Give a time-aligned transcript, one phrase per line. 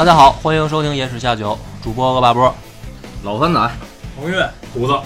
[0.00, 1.52] 大家好，欢迎收听《野史下酒》，
[1.84, 2.54] 主播恶霸波。
[3.22, 3.70] 老三仔，
[4.16, 4.98] 红月，胡子，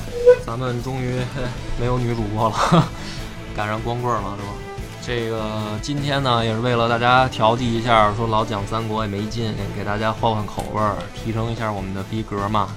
[0.47, 1.19] 咱们终于
[1.81, 2.55] 没有女主播了，
[3.56, 4.53] 赶上光棍了是吧？
[5.05, 5.42] 这个
[5.83, 12.69] 今天呢，也是为了大家调剂一下，说老讲三国也没劲，给大家换换口味儿，提升一下我们的逼格嘛。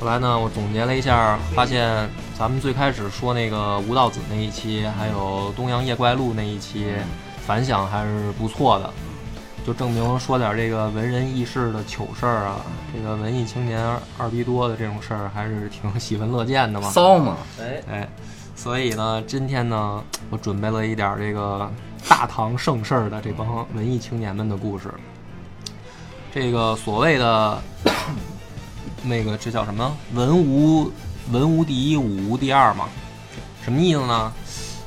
[0.00, 6.88] 后来呢，我总结了一下，发现咱们最开始说那个吴道子那一期，还有《东洋夜怪录》那一期，
[7.46, 8.90] 反响还是不错的。
[9.64, 12.56] 就证明说点这个文人轶事的糗事儿啊，
[12.94, 13.80] 这个文艺青年
[14.18, 16.90] 二逼多的这种事儿，还是挺 喜闻乐见的嘛。
[16.90, 17.38] 骚嘛？
[17.58, 18.08] 哎，哎，
[18.54, 21.70] 所以呢，今天呢，我准备了一点这个
[22.06, 24.92] 大唐盛世的这帮文艺青年们的故事。
[26.30, 27.58] 这个所谓的
[29.02, 29.96] 那个这叫什么？
[30.12, 30.92] 文无
[31.32, 32.86] 文无第一，武无第二嘛？
[33.62, 34.30] 什么意思呢？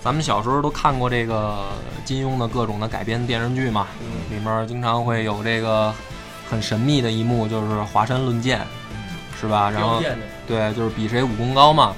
[0.08, 1.66] 咱们小时候都看过这个
[2.06, 3.88] 金庸的各种的改编电视剧嘛，
[4.30, 5.94] 里面经常会有这个
[6.50, 8.66] 很神秘的一幕，就是华山论剑，
[9.38, 9.70] 是吧？
[9.70, 10.02] 然后
[10.48, 11.94] 对，就是比谁武功高嘛。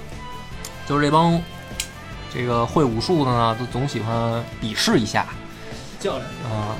[0.87, 1.39] 就是这帮
[2.33, 5.27] 这个会武术的呢，都总喜欢比试一下
[5.99, 6.73] 较量，啊、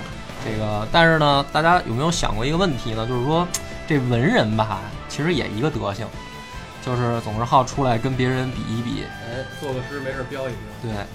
[0.44, 3.06] 这个，但是呢，大家有没有想过一个问题呢？
[3.06, 3.48] 就是说，
[3.88, 6.08] 这文人吧，其实也一个德行，
[6.86, 9.04] 就是总是好出来跟别人比一比。
[9.04, 10.52] 哎，做个诗没事标一
[10.82, 11.06] 标，对，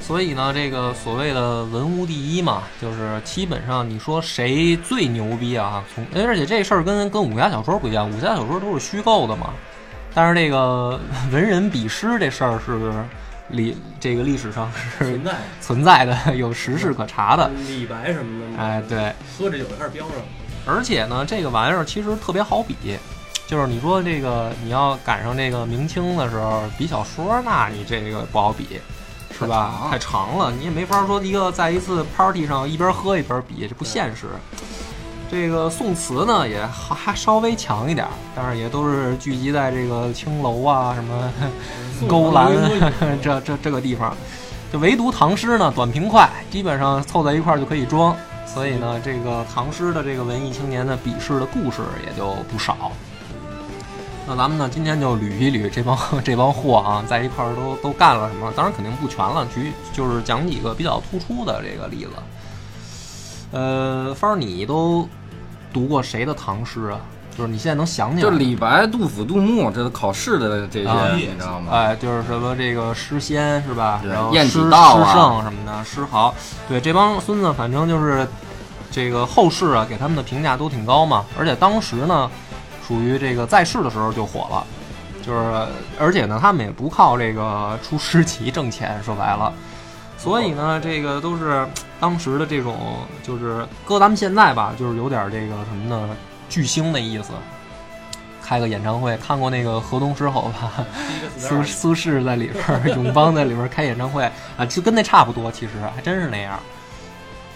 [0.00, 5.84] 所以呢，这个所谓的文无第一嘛，就是基本上你说谁最牛逼啊？
[5.94, 9.50] 从哎而且这事儿跟跟武侠小说不一样，武侠小说都是虚构的嘛，
[10.14, 10.98] 但是这个
[11.30, 12.92] 文人比诗这事儿是
[13.48, 17.50] 历这个历史上是存在 存在的， 有实事可查的。
[17.66, 20.16] 李白什么的，哎，，对，喝着酒就开始标上，
[20.66, 22.74] 而且呢，这个玩意儿其实特别好比，
[23.48, 28.78] 就是你说这个你要赶上这个明清的时候比小说，那你这个不好比，
[29.32, 29.88] 是吧？
[29.90, 34.26] 太长了，你也没法说一个在一次 party 上一边喝一边比，这不现实。
[35.30, 41.32] 这个宋词呢也还还稍微强一点儿，但是也都是聚集在这个青楼啊什么
[42.06, 42.52] 勾栏
[43.22, 44.14] 这这这个地方，
[44.70, 48.14] 就唯独唐诗呢短平快，基本上凑在一块儿就可以装。
[48.44, 52.92] 所以呢，这个唐诗的这个文艺青年的比试的故事也就不少。
[54.28, 58.52] 那咱们呢，今天就捋一捋这帮 这帮货啊，在一块儿都都干了什么？
[58.54, 62.10] 当然肯定不全了，举就是讲几个比较突出的这个例子。
[63.52, 65.08] 呃，芳儿，你都
[65.72, 67.00] 读过谁的唐诗啊？
[67.34, 68.22] 就是你现在能想起来？
[68.22, 71.72] 就李白、杜甫、杜牧，这都考试的这些，啊你知道吗？
[71.72, 74.02] 哎，就是什么这个诗仙是吧？
[74.06, 76.34] 然后晏诗道啊诗圣什么的，诗豪，
[76.68, 78.28] 对这帮孙子，反正就是
[78.90, 81.24] 这个后世啊，给他们的评价都挺高嘛。
[81.38, 82.30] 而且当时呢，
[82.88, 84.66] 属于这个在世的时候就火了，
[85.22, 85.66] 就是
[86.00, 89.52] 而且呢，他们也不靠这个出诗集挣钱，说白了。
[90.16, 91.68] 所以呢，这个都是
[92.00, 96.08] 当时的这种，就是搁咱们现在吧，就是有点这个什么呢，
[96.48, 97.32] 巨星的意思。
[98.42, 100.72] 开个演唱会，看过那个河东狮吼吧？
[101.36, 104.24] 苏苏轼在里边， 永邦在里边开演唱会
[104.56, 106.58] 啊，就跟那差不多，其实还真是那样。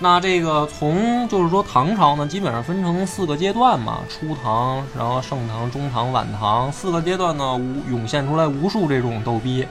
[0.02, 9.64] 那这个从就是说唐朝呢，基本上分成四个阶段嘛，初唐，然后盛唐、中唐、晚唐四个阶段呢，无涌现出来无数这种逗逼，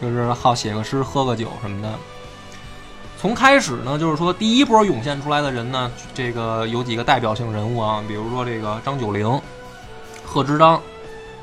[0.00, 1.94] 就是好写个诗、喝个酒什么的。
[3.16, 9.40] 从开始呢，就是说第一波涌现出来的人呢，这个有几个代表性人物啊，比如说这个张九龄、
[10.26, 10.82] 贺知章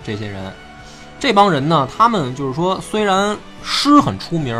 [0.03, 0.51] 这些人。
[1.17, 4.53] 这帮人呢，他们就是说，虽然诗很出名，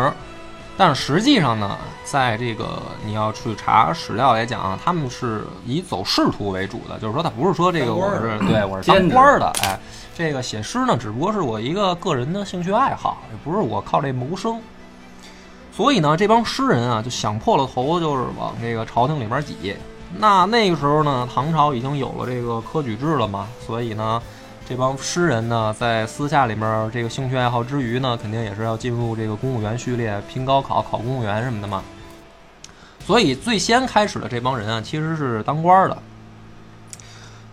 [0.78, 9.80] 但是实际上呢，在这个你要去查史料来讲啊，他们是以走仕途为主的，就是说他不是说这个我是对我是当官儿的，哎，
[10.16, 14.62] 这个写诗呢，只不过是我一个个人的兴趣爱好，也不是我靠这谋生。
[15.76, 19.76] 所以呢，这帮诗人啊，就想破了头，就是往这个朝廷里边挤。
[20.18, 24.22] 那那个时候呢，唐朝已经有了这个科举制了嘛，所以呢，
[24.70, 31.82] 这帮诗人呢，在私下里面这个兴趣爱好之余呢，肯定也是要进入这个公务员序列，拼高考考公务员什么的嘛。
[33.06, 35.98] 所以最先开始的这帮人啊，其实是当官的。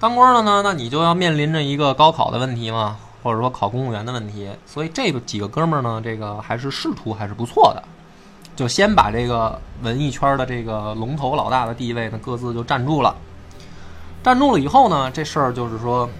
[0.00, 4.50] 当官的呢，那你就要面临着一个高考的问题嘛，或者说考公务员的问题。
[4.66, 7.82] 所以这几个哥们儿呢，这个还是仕途还是不错的，
[8.56, 13.14] 就先把这个文艺圈的这个龙头老大的地位呢，各自就站住了。
[14.24, 16.10] 站住了以后呢，这事儿就是说，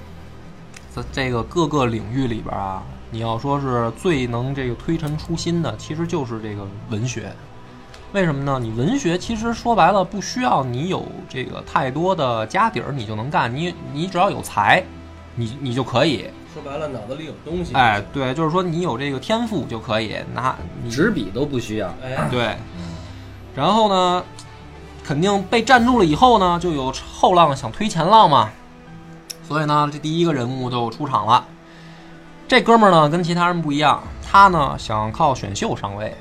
[0.94, 2.81] 在这个各个领域里边啊，
[3.11, 7.32] 你要说是最能这个推陈出新的，其实就是这个文学。
[8.12, 8.61] 为什么呢？
[8.62, 13.52] 你文学其实说白了不需要你有这个太多的家底儿，你就能干。
[13.52, 14.85] 你你只要有才，
[15.35, 16.26] 你你就可以。
[16.52, 17.75] 说白了，脑子里有东西。
[17.75, 20.55] 哎，对，就是说你有这个天赋就可以拿。
[20.81, 21.93] 你纸笔都不需要。
[22.05, 22.56] 哎，对。
[23.56, 24.25] 然后呢，
[25.02, 28.49] 肯定被站住了以后呢，就有后浪想推前浪嘛。
[29.46, 31.44] 所以呢，这第一个人物就出场了。
[32.49, 36.17] 这哥们儿呢，跟其他人不一样，他呢想靠选秀上位。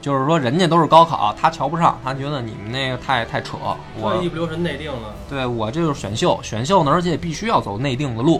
[0.00, 3.56] 就是说，人家都是高考，他瞧不上，他觉得你们那个太太扯。
[3.98, 5.14] 我一不留神内定了。
[5.30, 8.38] 对我这就是选秀，选秀呢，而且必须要走内定的路，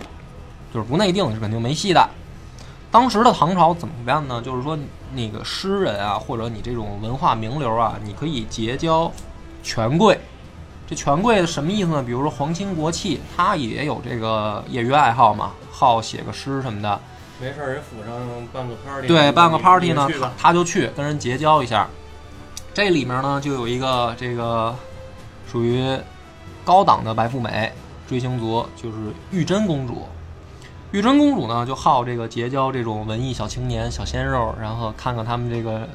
[0.75, 2.07] 就是不内定是肯定没戏的。
[2.91, 4.43] 当时的唐朝怎么办呢？
[4.43, 4.79] 就是说，
[5.15, 9.11] 那个诗人啊，或者你这种文化名流啊，你可以结交
[9.63, 10.21] 权贵。
[10.87, 12.03] 这权贵什么意思呢？
[12.03, 17.01] 比如说皇亲国戚，他也有这个业余爱好嘛，好写个诗什么的。
[17.41, 18.15] 没事儿，人府上
[18.53, 21.89] 办个 party，对，办个 party 呢，他他就去跟人结交一下。
[22.73, 24.75] 这里面呢，就有一个这个
[25.51, 25.99] 属于
[26.65, 27.73] 高档的白富美
[28.07, 28.97] 追星族，就是
[29.31, 30.07] 玉真公主。
[30.95, 35.89] 玉真公主呢，就好这个结交这种文艺小青年、小鲜肉，然后看看他们这个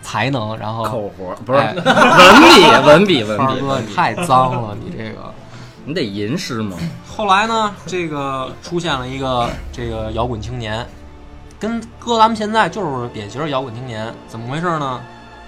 [0.00, 3.60] 才能，然后口活不是文笔，文笔，文笔。
[3.60, 5.30] 哥，你太脏了，你这个。
[5.84, 6.78] 你得吟诗嘛。
[7.14, 10.86] 后来呢，这个出现了一个这个摇滚青年，
[11.60, 14.10] 跟搁咱们现在就是典型摇滚青年。
[14.28, 14.98] 怎么回事呢？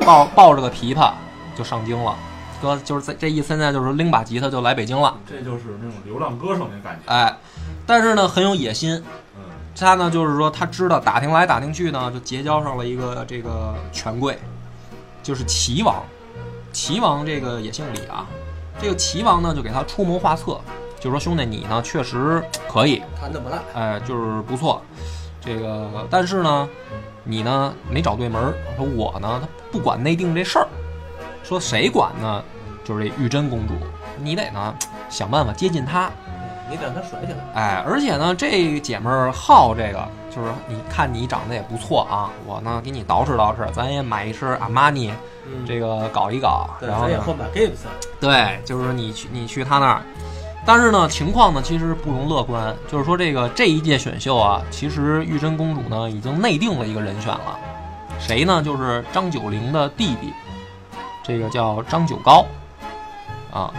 [0.01, 1.13] 抱抱着个琵琶
[1.57, 2.15] 就上京了，
[2.61, 5.17] 哥就是在这一现在就是拎把吉他就来北京了。
[5.27, 7.11] 这就是那种流浪歌手那感觉。
[7.11, 7.35] 哎，
[7.91, 9.03] 但是呢很有野心。
[9.35, 9.43] 嗯，
[9.77, 14.39] 他呢就是说他知道打听来打听去呢，就结交上了一个这个权贵，
[15.25, 16.01] 就是齐王。
[16.73, 18.25] 齐王这个也姓李啊。
[18.81, 20.61] 这个齐王呢，就给他出谋划策，
[21.01, 24.81] 就说兄弟，你呢确实可以，谈的不赖，哎，就是不错。
[25.41, 26.69] 这个，但是呢，
[27.25, 28.55] 你呢没找对门儿。
[28.77, 30.69] 说我呢，他不管内定这事儿，
[31.43, 32.41] 说谁管呢？
[32.85, 33.75] 就是这玉真公主，
[34.23, 34.75] 你得呢
[35.09, 36.09] 想办法接近她，
[36.71, 37.39] 你得让他甩起来。
[37.55, 45.13] 哎，而且呢，这姐们儿好这个，就是你看你长得也不错啊，我呢给你捯饬捯饬，咱也买一身阿玛尼。
[45.67, 47.45] 这个搞一搞，然后呢？
[48.21, 50.03] 对，就是你去你去他那儿，
[50.65, 52.73] 但是呢，情况呢其实不容乐观。
[52.89, 57.59] 就是说，这个这一届选秀啊，其实玉真公主呢已经内定了一个人选了，
[58.21, 58.63] 谁呢？
[58.63, 60.33] 就是张九龄的弟弟，
[61.25, 62.47] 这个叫张九高
[63.53, 63.75] 啊，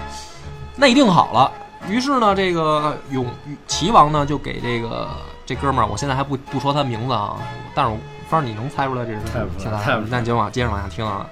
[0.76, 1.52] 内定好了。
[1.90, 3.26] 于是呢，这个永
[3.68, 5.10] 齐王呢就给这个
[5.46, 7.38] 这哥们儿，我现在还不不说他名字啊，
[7.74, 7.98] 但是我
[8.30, 9.42] 反正你能猜出来这是谁？
[9.58, 11.26] 现在那就往接着往下听啊。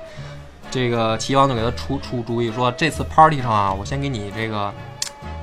[0.71, 4.73] 这个齐王就给他出出主意说，这次 party 上啊，我先给你这个，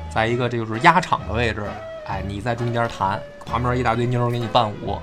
[0.09, 1.64] 在一个这就是压场的位置，
[2.07, 4.99] 哎，你在中间弹，旁边一大堆妞儿给你伴舞，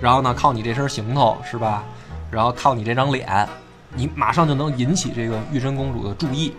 [0.00, 1.84] 然后呢，靠你这身行头是吧？
[2.30, 3.48] 然后靠你这张脸，
[3.94, 6.54] 你马上就能引起这个玉真公主的注意。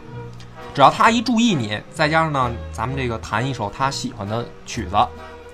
[0.74, 4.96] 只要他一注意你，再加上呢，咱们这个弹一首他喜欢的曲子，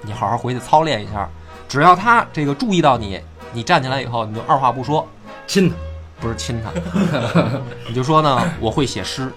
[0.01, 1.29] 你好好回去操练一下。
[1.67, 3.19] 只要他这个注意到你，
[3.51, 5.07] 你站起来以后，你就二话不说
[5.45, 5.75] 亲他。
[6.21, 6.69] 不是亲他，
[7.87, 9.31] 你就说呢，我会写诗，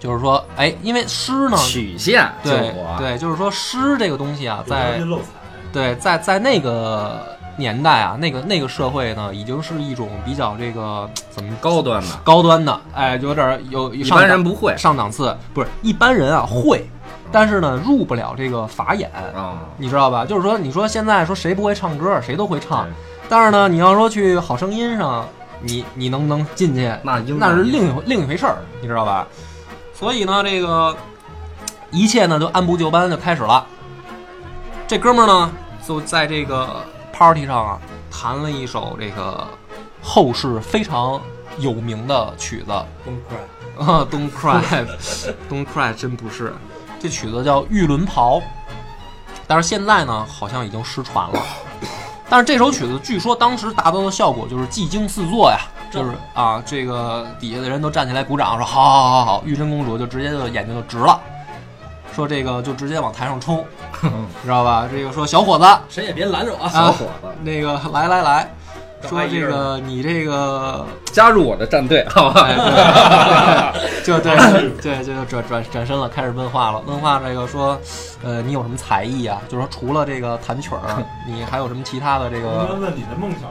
[0.00, 5.00] 就是说，哎，因为诗呢，曲线，对对，就是说诗这个东西啊，在
[5.72, 16.88] 对在在那个年代啊，那个那个社会呢，已经是一种比较这个怎么高端的高端的，哎，有点有一般人不会上档次，不是一般人啊会，
[17.32, 20.24] 但是呢入不了这个法眼啊，你知道吧？
[20.24, 22.86] 就是说，你说现在说谁不会唱歌，谁都会唱，
[23.28, 25.24] 但是呢，你要说去好声音上。
[25.62, 26.86] 你你能不能进去？
[27.02, 29.26] 那那是另一另一回事儿，你知道吧？
[29.94, 30.94] 所以呢，这个
[31.90, 33.66] 一切呢就按部就班就开始了。
[34.86, 35.50] 这哥们儿呢
[35.84, 36.84] 就在这个
[37.16, 37.80] party 上啊
[38.10, 39.46] 弹了一首这个
[40.02, 41.20] 后世非常
[41.58, 42.70] 有名的曲子。
[43.06, 46.54] Don't cry 啊，Don't cry，Don't cry，真不是。
[46.98, 48.38] 这曲子叫《玉轮袍》，
[49.46, 51.42] 但是现在呢好像已经失传了。
[52.28, 55.60] 但是这首曲子据说当时达到的效果就是技惊四座呀，
[55.92, 61.20] 就是啊，这个底下的人都站起来鼓掌，说好好好好，玉真公主就直接就眼睛就直了，
[62.16, 63.62] 说这个就直接往台上冲，
[64.42, 64.88] 知道吧？
[64.90, 66.70] 这个说小伙子，谁也别拦着我啊！
[66.72, 68.50] 小伙子，那个来来来，
[69.06, 72.40] 说这个你这个 加入我的战队，好吧？
[72.48, 73.70] 哎，
[74.00, 74.34] 对， 就对
[74.80, 76.82] 对，就转转转身了，开始问话了。
[76.86, 77.78] 问话这个说，
[78.24, 79.38] 呃，你有什么才艺啊？
[79.46, 83.46] 就是说除了这个弹曲儿，你还有什么其他的这应个问问你的梦想是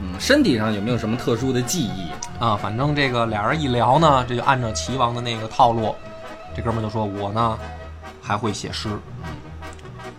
[0.00, 2.08] 嗯，身体上有没有什么特殊的技艺？
[2.38, 2.56] 啊？
[2.56, 5.94] 反正这个俩人一聊呢，这就按照齐王的那个套路，
[6.56, 7.58] 这哥们儿就说我呢
[8.28, 8.90] 还会写诗。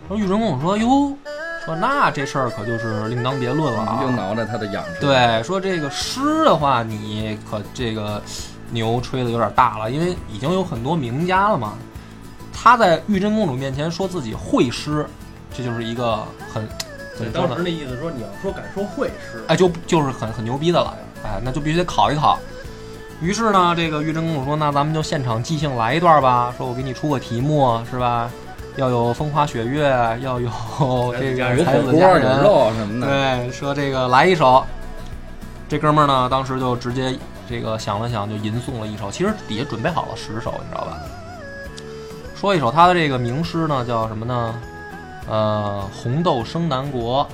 [0.08, 1.16] 说玉真公主说哟，
[1.63, 4.00] 说那这事儿可就是另当别论了啊。
[4.01, 8.20] 又挠着他的痒处。，对，说这个诗的话，你可这个
[8.72, 11.74] 牛吹的有点大了，因为已经有很多名家了嘛。
[12.51, 15.06] 他在玉真公主面前说自己会诗，
[15.56, 16.68] 这就是一个很
[17.16, 17.63] 怎么说呢当时？
[17.63, 22.39] 那意思说，你要说敢说会诗，哎，就就是很很牛逼的了，哎，那就必须得考一考。
[23.22, 28.30] 于是呢，这个玉真公主说：“那咱们就现场即兴来一段吧，说我给你出个题目，是吧？
[28.78, 29.90] 要有风花雪月，
[30.22, 30.50] 要有
[31.20, 33.08] 这个有才子佳人，肉什么的。
[33.08, 34.66] 对，说这个来一首，
[35.68, 37.14] 这哥们儿呢，当时就直接
[37.50, 39.12] 这个想了想，就吟诵了一首。
[39.12, 40.98] 其实底下准备好了十首，你知道吧？
[42.36, 44.56] 说一首他的这个名诗呢，叫什么呢？
[45.28, 47.28] 呃，红豆生南国，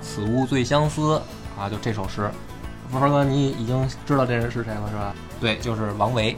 [0.00, 1.20] 此物最相思
[1.58, 2.30] 啊，就这首诗。
[2.90, 5.14] 福峰哥，你已经知道这人是谁了是吧？
[5.40, 6.36] 对，就是王维。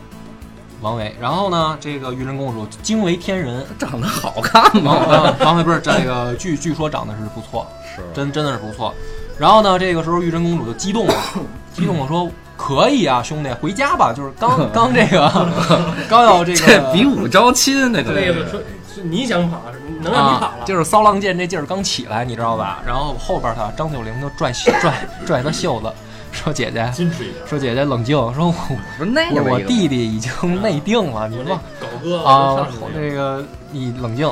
[0.81, 4.95] 王维，然后呢，这个玉真公主惊为天人，长得好看吗？
[5.09, 8.95] 王王维不是这个据据说长得是不错，是真真的是不错。
[9.37, 11.15] 然后呢，这个时候玉真公主就激动了，
[11.75, 14.13] 激动了说：“可以啊，兄弟，回家吧。
[14.17, 15.29] ”就是刚刚这个
[16.09, 18.61] 刚要这这个比武招亲，那个这个说
[18.95, 22.81] 是你想跑，是能让你跑啊了，，就是骚浪剑这劲儿刚起来，你知道吧？
[22.87, 25.93] 然后后边他张九龄就拽 拽拽他袖子，
[26.39, 27.47] 说：“姐姐，矜持一点。
[27.47, 28.53] 说姐姐冷静，说我
[28.97, 34.31] 不是那我我弟弟已经内定了，你我忘这狗哥啊上去，了这个你冷静。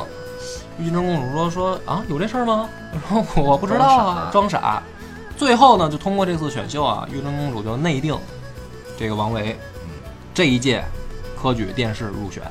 [0.79, 2.69] 玉贞公主说说啊，有这事儿吗？
[2.93, 4.83] 我说我不知道啊，装傻。
[5.37, 8.17] 最后呢，就通过这次选秀啊，玉贞公主就内定
[8.99, 9.59] 这个王维
[10.33, 10.85] 这一届
[11.41, 12.43] 科举殿试入选，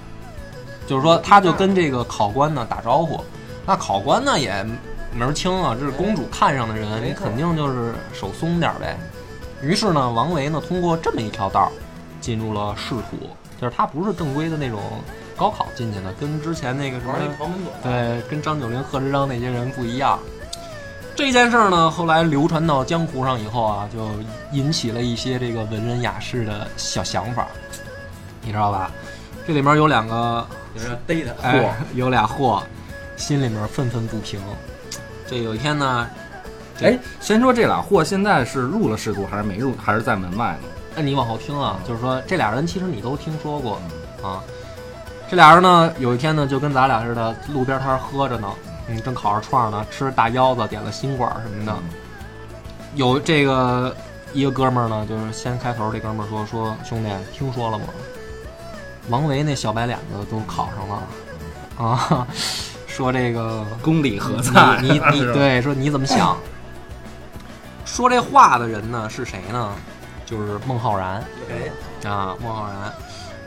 [0.88, 3.24] 就是说他就跟这个考官呢打招呼，
[3.66, 4.66] 那考官呢也
[5.14, 8.98] 门儿清啊，这是公主看上的人，你肯定就是手松点儿呗。
[9.62, 11.72] 于是呢，王维呢通过这么一条道儿
[12.22, 13.18] 进入了仕途，
[13.60, 14.80] 就是他不是正规的那种
[15.36, 20.20] 高考进去的，跟之前那个什么那旁门左道，对，跟张九龄、贺知章那些人不一样。
[21.16, 24.10] 这件事儿呢，后来流传到江湖上以后啊，就
[24.52, 27.48] 引起了一些这个文人雅士的小想法，
[28.42, 28.92] 你知道吧？
[29.48, 30.46] 这里面有两个，
[30.76, 32.62] 有人要逮他，哎，有俩货，
[33.16, 34.42] 心里面愤愤不平。
[35.28, 36.25] 这有一天呢，这
[36.82, 40.67] 哎，先说这俩货现在是入了仕途还是没入，还是在门外呢？
[40.96, 43.79] 那你往后听啊，就是说这俩人其实你都听说过
[44.22, 44.44] 啊。
[45.29, 48.48] 这俩人呢，有一天呢，就跟咱俩似的，路边摊儿喝着呢，
[48.88, 51.74] 嗯，正烤着串儿呢，吃大腰子，点了新馆什么的。
[52.96, 53.96] 有这个
[54.34, 57.86] 一个哥们儿呢，就是先开头，这哥们儿说说兄弟，听说了吗？
[59.10, 61.03] 王维那小白脸子都考上了
[61.77, 62.27] 啊，
[62.88, 64.79] 说这个公理何在？
[64.82, 66.38] 你你，你对说你怎么想？
[67.96, 69.74] 说这话的人呢是谁呢？
[70.25, 72.94] 就是孟浩然哎，啊，孟浩然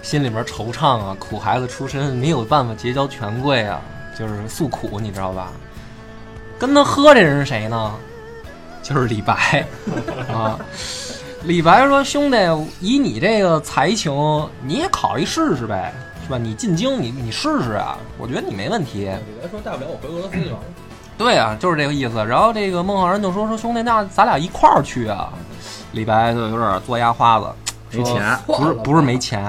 [0.00, 3.78] 心里边惆怅啊，苦孩子出身，没有办法结交权贵啊，
[4.19, 5.52] 就是诉苦，你知道吧？
[6.59, 7.95] 跟他喝这人是谁呢？
[8.83, 9.67] 就是李白
[10.33, 10.59] 啊。
[11.45, 12.37] 李白说：“兄弟，
[12.81, 14.11] 以你这个才情，
[14.64, 15.93] 你也考一试试呗，
[16.25, 16.38] 是吧？
[16.38, 20.61] 你进京，你你试试啊，我觉得你没问题。”李白说大不了我回俄罗斯就完了，
[21.18, 22.25] 对啊，就是这个意思。
[22.25, 25.28] 然后这个孟浩然就说说兄弟，那咱俩一块儿去啊。
[25.92, 27.46] 李白就有点做压花子，
[27.92, 29.42] 没钱不是不是没钱，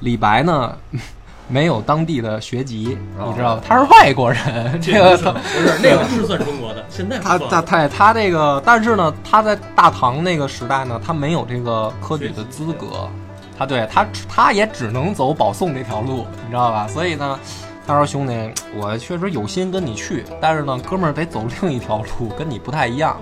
[0.00, 0.74] 李白呢
[1.48, 3.62] 没有当地的学籍，哦你知道吧？
[3.68, 13.08] 他是外国人，这个不是那个是算中国的，现在他他他他这个，但是呢，他在大唐那个时代呢，他没有这个科举的资格，
[13.56, 16.88] 他对他他也只能走保送这条路，你知道吧？
[16.88, 17.38] 所以呢，
[17.86, 23.16] 他说兄弟，我确实有心跟你去，但是呢，哥们儿得走另一条路，跟你不太一样，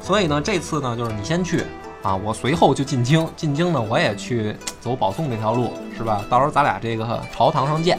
[0.00, 1.64] 所以呢，这次呢，就是你先去
[2.00, 6.24] 啊，我随后就进京，进京呢，我也去走保送这条路，是吧？
[6.30, 7.98] 到时候咱俩这个朝堂上见。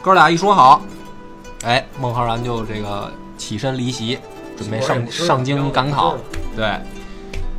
[0.00, 0.80] 哥俩一说好，
[1.64, 4.18] 哎，孟浩然就这个起身离席，
[4.56, 6.16] 准备上上京赶考。
[6.56, 6.80] 对，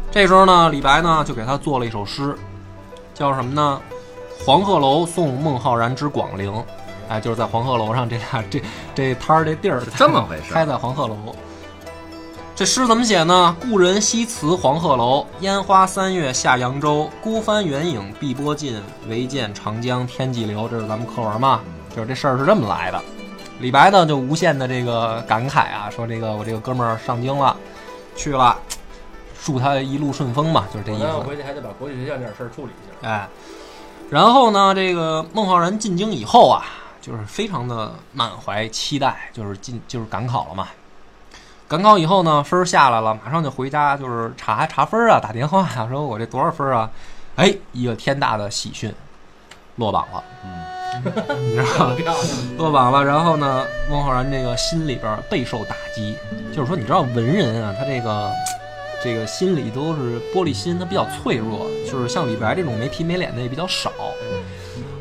[0.09, 2.35] 这时候呢，李白呢就给他做了一首诗，
[3.13, 3.79] 叫什么呢？
[4.43, 6.51] 黄鹤楼送孟浩然之广陵。
[7.09, 8.61] 哎，就是在黄鹤楼上，这俩这
[8.93, 11.15] 这摊儿这地儿这么回事开在黄鹤楼。
[12.55, 13.55] 这诗怎么写呢？
[13.61, 17.07] 故人西辞黄鹤楼，烟花三月下扬州。
[17.21, 20.67] 孤帆远影碧波尽，唯见长江天际流。
[20.67, 21.61] 这是咱们课文嘛？
[21.95, 22.99] 就是这事儿是这么来的。
[23.59, 27.55] 李白呢就无限的这个感慨啊，说这个我这个哥们儿上京了，
[28.15, 28.57] 去了，
[29.43, 31.05] 祝他一路顺风嘛，就是这意思。
[31.05, 33.07] 我回去还得把国际学校那点事儿处理一下。
[33.07, 33.27] 哎，
[34.09, 36.65] 然后呢，这个孟浩然进京以后啊，
[37.07, 40.67] 就是非常的满怀期待，就是进就是赶考了嘛。
[41.69, 46.89] 赶考以后呢，分儿下来了，马上就回家，就是查查分儿啊，打电话啊，说我这多少分儿啊？
[47.35, 48.93] 哎，一个天大的喜讯，
[49.75, 50.23] 落榜了。
[50.43, 51.03] 嗯，
[51.45, 51.95] 你知道吗？
[52.57, 53.03] 落榜了。
[53.05, 56.17] 然后呢，孟浩然这个心里边备受打击，
[56.53, 58.31] 就是说，你知道文人啊，他这个
[59.03, 63.91] 这个心里都是玻璃心，他比较脆弱，就是像李白这种没皮没脸的也比较少。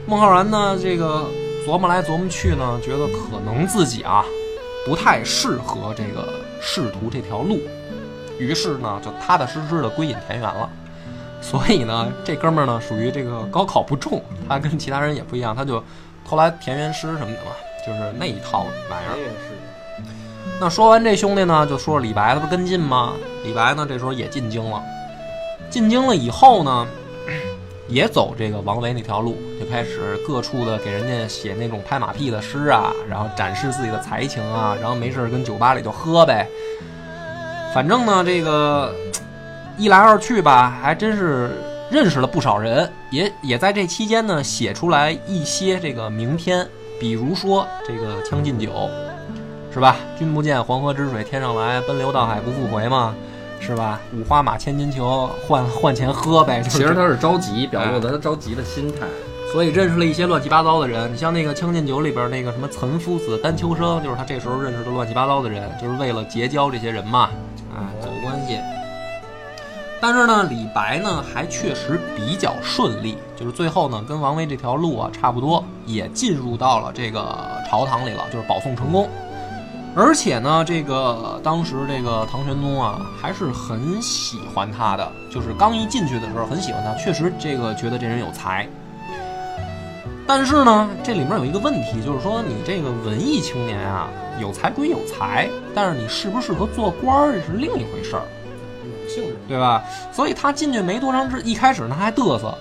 [0.06, 1.26] 孟浩然呢，这个
[1.66, 4.24] 琢磨来琢磨去呢，觉得可能自己啊。
[4.86, 7.58] 不太适合这个仕途这条路，
[8.38, 10.70] 于是呢，就踏踏实实的归隐田园了。
[11.42, 15.82] 所以呢，这哥们儿呢，属于这个高考不中，他跟其他人也不一样，他就
[16.24, 17.50] 偷来田园诗什么的嘛，
[17.84, 19.16] 就是那一套玩意儿。
[20.60, 23.14] 那说完这兄弟呢，就说李白，他不跟进吗？
[23.42, 24.80] 李白呢，这时候也进京了。
[25.68, 26.86] 进京了以后呢？
[27.88, 36.48] 也走这个王维那条路，就开始各处的给人家写那种拍马屁的诗啊，然后展示自己的才情啊，然后没事跟酒吧里就喝呗。
[37.72, 38.92] 反正呢，这个
[39.78, 41.50] 一来二去吧，还真是
[41.90, 46.66] 认识了不少人，也也在这期间呢写出来一些这个名篇，
[46.98, 48.70] 比如说这个《将进酒》，
[49.72, 49.96] 是吧？
[50.18, 53.14] 君不见黄河之水天上来，奔流到海不复回嘛。
[53.60, 54.00] 是吧？
[54.14, 56.62] 五花马，千金裘，换换钱喝呗。
[56.62, 59.06] 其实他是着急，表露的他着急的心态。
[59.52, 61.12] 所以认识了一些乱七八糟的人。
[61.12, 67.30] 你像那个《将进酒》里边那个什么岑夫子、丹丘生，就是他这时候认识的乱七八糟的人，就是为了结交这些人嘛，
[67.74, 68.58] 啊，走关系。
[69.98, 77.24] 但是呢，李白呢还确实比较顺利，就是最后呢跟王维这条路啊差不多，也进入到了这个
[77.70, 79.08] 朝堂里了，就是保送成功。
[79.98, 85.10] 而且呢，这个当时这个唐玄宗啊，还是很喜欢他的。
[85.30, 88.68] 就是刚一进去的时候，很喜欢他，确实这个觉得这人有才。
[90.26, 98.22] 但是呢，这里面有一个问题，就是说你这个文艺青年啊，有才归有才，但是你适不适合做官儿，这是另一回事儿，
[99.08, 99.82] 性质对吧？
[100.12, 102.54] 所以他进去没多长时，一开始呢还嘚瑟，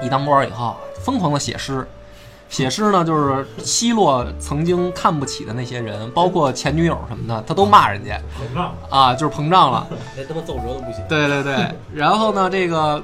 [0.00, 1.84] 一当官以后，疯狂的写诗。
[2.48, 11.04] 写诗呢，就是奚落曾经看不起的那些人，包括前女友什么的，他都骂人家，膨胀啊，就是膨胀了， 连他妈奏折都不写。
[11.08, 13.02] 对对对， 然后呢，这个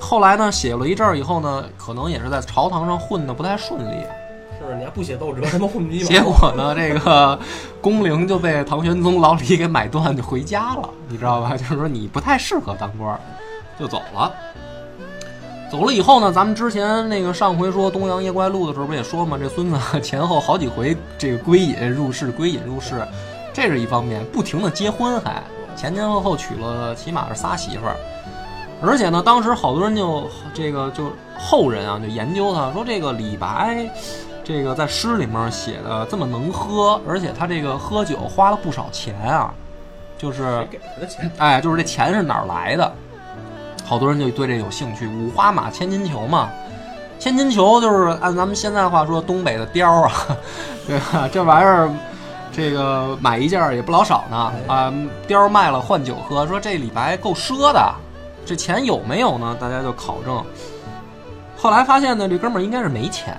[0.00, 4.00] 后来呢，写了一阵儿以后呢，可能也是在朝堂上混的不太顺利，
[4.58, 4.74] 是？
[4.78, 7.38] 你还不写奏折，他妈混逼结果呢，这个
[7.80, 11.56] 工龄就被唐玄宗老李给买断，就回家了，你知道吧？
[11.56, 13.20] 就是说你不太适合当官，
[13.78, 14.32] 就走了。
[15.70, 19.36] 走了以后呢，咱们之前那个上回说《东阳夜怪录》的时候，不也说嘛？
[19.36, 23.04] 这孙子 前后好几回这个归隐入室，归隐入室，
[23.52, 25.42] 这是一方面，不停的结婚，还
[25.74, 27.96] 前前后后娶了起码是仨媳妇儿。
[28.80, 33.90] 而且呢，当时好多人就这个就后人啊，就研究他说这个李白，
[34.44, 39.52] 这个在诗里面写的这么能喝，而且他这个喝酒花了不少钱啊，
[40.16, 40.64] 就是
[41.38, 42.92] 哎，就是这钱是哪儿来的？
[43.84, 46.50] 好多人就对这有兴趣，五花马，千金裘嘛，
[47.18, 50.10] 千金裘就是按咱们现在话说，东北的貂啊，
[50.88, 51.28] 对吧？
[51.30, 51.90] 这玩意儿，
[52.50, 54.92] 这个买一件也不老少呢啊，
[55.28, 57.94] 貂卖了换酒喝，说这李白够奢的，
[58.46, 59.56] 这钱有没有呢？
[59.60, 60.42] 大家就考证，
[61.56, 63.36] 后来发现呢，这哥们儿应该是没钱，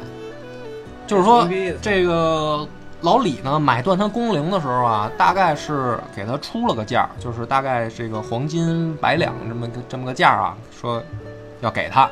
[1.08, 1.48] 就是说
[1.82, 2.68] 这个。
[3.06, 11.00] 老李呢，买断他工龄的时候啊，大概是给他出了个价，就是大概这个黄金百两这么个这么个价啊，说
[11.62, 12.10] 要给他。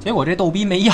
[0.00, 0.92] 结果这逗逼没要，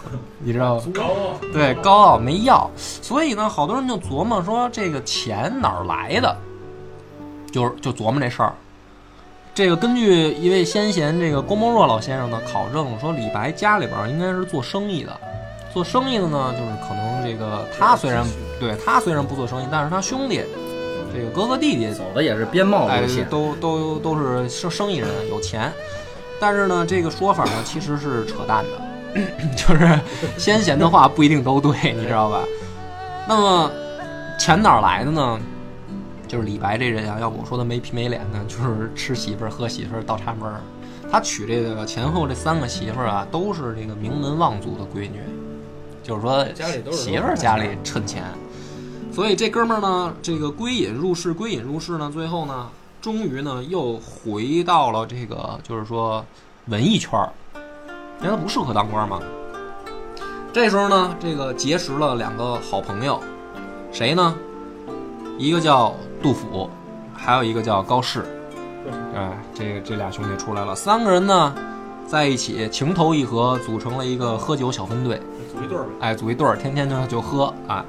[0.40, 0.82] 你知道吗？
[0.94, 2.70] 高傲，对，高傲没要。
[2.78, 6.34] 所以呢，好多人就琢磨说这个钱哪儿来的，
[7.52, 8.54] 就是就琢磨这事儿。
[9.54, 15.14] 这个根据一位先贤这个郭沫若老先生的考证说，李白家里边应该是做生意的。
[15.76, 18.24] 做生意的呢，就是可能这个他虽然
[18.58, 20.40] 对他虽然不做生意，但是他兄弟
[21.14, 25.70] 这个哥哥弟弟走的也是边贸路线，都都都是生生意人，有钱。
[26.40, 29.20] 但是呢，这个说法呢其实是扯淡的，
[29.54, 30.00] 就是
[30.38, 32.40] 先贤的话不一定都对，你知道吧？
[33.28, 33.70] 那么
[34.38, 35.38] 钱哪来的呢？
[36.26, 40.62] 就是李白这人啊，要不我说他没皮没脸呢，就是吃媳妇儿喝媳妇儿倒插门儿。
[41.12, 45.20] 他娶这个前后这三个媳妇儿啊，都是这个名门望族的闺女。
[46.06, 46.46] 就是说，
[46.92, 48.22] 媳妇儿家里趁钱，
[49.12, 52.68] 所以这哥们儿呢，这个归隐入世，归隐入世呢，最后呢，
[53.00, 56.24] 终于呢又回到了这个就是说
[56.66, 57.28] 文艺圈儿，
[58.20, 59.20] 因为他不适合当官嘛。
[60.52, 63.20] 这时候呢，这个结识了两个好朋友，
[63.90, 64.32] 谁呢？
[65.38, 65.92] 一个叫
[66.22, 66.70] 杜甫，
[67.12, 68.24] 还有一个叫高适。
[69.14, 71.52] 哎，这个这俩兄弟出来了，三个人呢
[72.06, 75.20] 在一起情投意合，组成了一个喝酒小分队。
[75.56, 75.90] 组一对儿呗。
[76.00, 77.84] 哎，组一对儿，天天就就喝啊，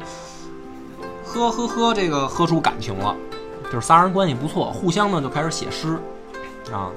[1.24, 3.16] 喝喝喝，这个喝出感情了，
[3.66, 6.00] 就是仨人关系不错，互相呢就开始写诗
[6.72, 6.90] 啊。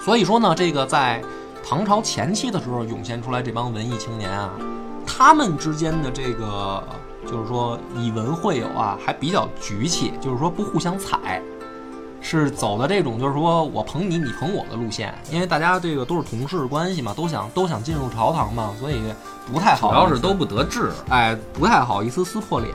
[0.00, 1.22] 所以说呢，这个在
[1.62, 4.50] 唐朝前期的时候涌现出来这帮文艺青年啊，
[5.06, 6.82] 他们之间的这个
[7.26, 11.40] 就是说以文会友啊，还比较局气，就是说不互相踩。
[12.22, 19.02] 是走的这种，就是说我捧你，你捧我的路线，因为大家这个都是同事关系嘛，都想都想进入朝堂嘛，所以
[19.52, 22.72] 不太好，主要是都不得志，哎，不太好意思撕破脸。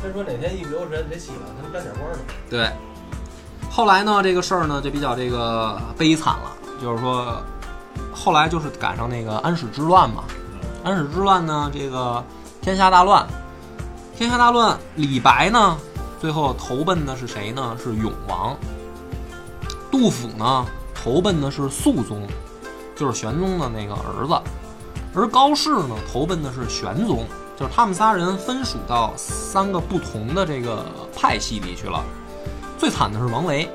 [0.00, 2.18] 所以说哪天一不留神得起来，他们沾点光呢。
[2.48, 2.70] 对，
[3.68, 7.42] 后来呢，这个事儿呢就比较这个悲惨了，就是说，
[8.14, 10.22] 后来就是赶上那个安史之乱嘛，
[10.84, 12.22] 安史之乱呢，这个
[12.60, 13.26] 天下大乱，
[14.16, 15.76] 天下大乱，李白呢，
[16.20, 17.76] 最后投奔的是谁呢？
[17.82, 18.56] 是永王。
[19.94, 22.26] 杜甫呢，投奔的是肃宗，
[22.96, 24.34] 就是玄宗的那个儿子，
[25.14, 27.24] 而高适呢，投奔的是玄宗，
[27.56, 30.84] 就是他们仨人分属到三个不同的这个
[31.16, 32.02] 派系里去了。
[32.76, 33.70] 最惨的是王维，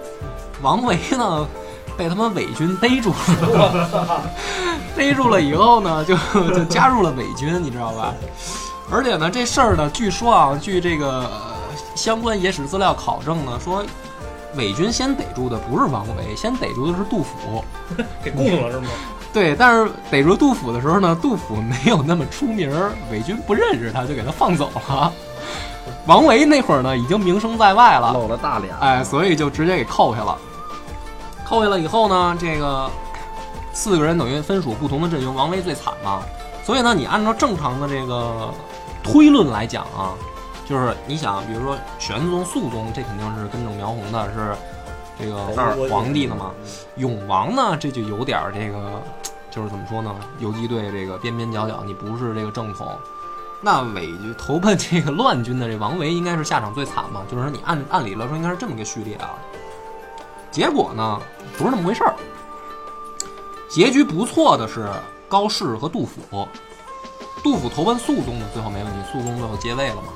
[0.61, 1.47] 王维呢，
[1.95, 4.21] 被他们伪军逮住了，
[4.97, 6.17] 逮住了以后呢，就
[6.53, 8.13] 就加入了伪军，你知道吧？
[8.91, 11.31] 而且呢，这事儿呢，据说啊，据这个
[11.95, 13.85] 相关野史资料考证呢，说。
[14.55, 17.63] 伪军先逮住的不是王维，先逮住的是杜甫，
[18.23, 18.89] 给供了是吗？
[19.31, 22.71] 对，但是逮住杜甫的时候呢，杜甫没有那么出名，
[23.11, 25.13] 伪军不认识他，就给他放走了。
[26.07, 30.37] 王维那会儿呢，已经名声在外了，露了大脸，哎，所以就直接给扣下了。
[31.45, 32.89] 扣下了以后呢，这个
[33.71, 36.21] 四个人等于分属不同的阵营，王维最惨嘛。
[36.63, 38.51] 所以呢，你按照正常的这个
[39.03, 40.13] 推论来讲啊。
[40.69, 44.55] 就是你想，比如说玄宗、肃宗，这肯定是根正苗红的，是
[45.17, 45.47] 这个
[45.89, 46.51] 皇帝的嘛。
[46.97, 49.01] 永王呢，这就有点这个，
[49.49, 50.15] 就是怎么说呢？
[50.37, 52.87] 游击队这个边边角角，你不是这个正统。
[53.61, 57.23] 那伪投奔这个乱军的这王维，应该是下场最惨嘛？
[57.31, 59.31] 就是说，你按按理来说，应该是这么个序列啊。
[60.51, 61.19] 结果呢，
[61.57, 62.13] 不是那么回事儿。
[63.67, 64.87] 结局不错的是
[65.27, 66.47] 高适和杜甫。
[67.43, 70.13] 杜甫投奔肃宗的，最后没问题，肃宗最后接位了嘛。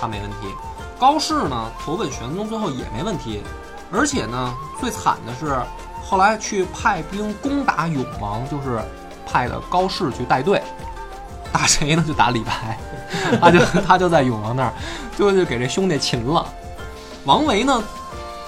[0.00, 0.36] 他没问题，
[0.98, 3.42] 高适呢投奔玄宗，最后也没问题，
[3.92, 5.56] 而且呢最惨的是，
[6.04, 8.80] 后来去派兵攻打永王，就是
[9.26, 10.62] 派的高适去带队，
[11.52, 12.04] 打谁呢？
[12.06, 12.78] 就打李白，
[13.40, 14.72] 他 就 他就在永王那儿，
[15.16, 16.46] 就就给这兄弟擒了。
[17.24, 17.82] 王维呢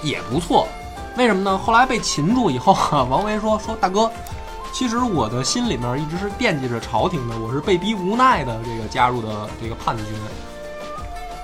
[0.02, 0.68] 也不错，
[1.16, 1.56] 为什么呢？
[1.56, 4.11] 后来被擒住以后啊，王维说说大哥，
[4.72, 10.06] 其实我的心里面一直是惦记着朝廷的，我是被逼无奈的这个加入的这个叛军。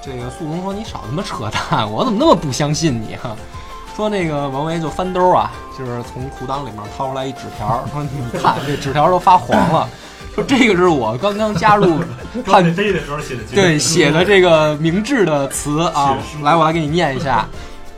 [0.05, 1.91] 这个素宗说：“你少他妈扯淡！
[1.91, 3.37] 我怎么那么不相信你啊？”
[3.95, 9.89] 说那个王维就翻兜啊，就是从裤裆里面掏出来一纸条，说：“你看这纸条都发黄了。
[10.35, 12.01] ”说这个是我刚刚加入
[12.47, 16.17] 叛军的时候写的，对，写的这个明智的词啊。
[16.43, 17.47] 来，我来给你念一下，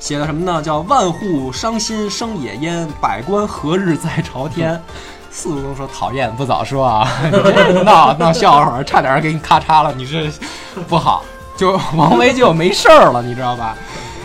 [0.01, 0.61] 写的什么呢？
[0.61, 4.83] 叫“万户伤心生野烟，百官何日在朝天？”
[5.31, 7.09] 肃宗说：“讨厌，不早说啊！
[7.85, 10.29] 闹闹笑话，差点给你咔嚓了，你这
[10.89, 11.25] 不好。”
[11.57, 13.77] 就王维就没事儿了，你知道吧？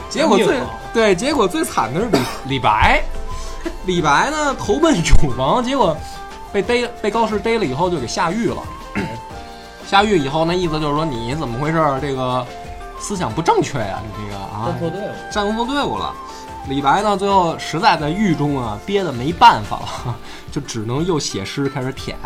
[0.10, 0.60] 结果最
[0.94, 3.04] 对，结果最惨的是李李白。
[3.86, 5.96] 李白呢投奔楚王，结果
[6.52, 8.58] 被逮被高适逮了以后就给下狱了。
[9.86, 11.78] 下狱以后那意思就是说你怎么回事？
[12.02, 12.46] 这个
[13.00, 16.14] 思想不正确呀，你这个啊，站错队伍，站错队伍了。
[16.68, 20.16] 李白呢最后实在在狱中啊憋得没办法了，
[20.52, 22.18] 就只能又写诗开始舔，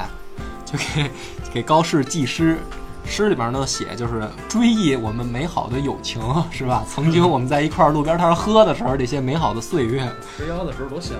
[0.66, 1.12] 就给
[1.54, 2.58] 给高适寄诗。
[3.06, 6.84] 诗里边呢写就是追忆我们美好的友情，是吧？
[6.90, 10.10] 曾经我们在一块儿路边摊喝的时候，这些美好的岁月。
[10.36, 11.16] 吃腰的时候多香。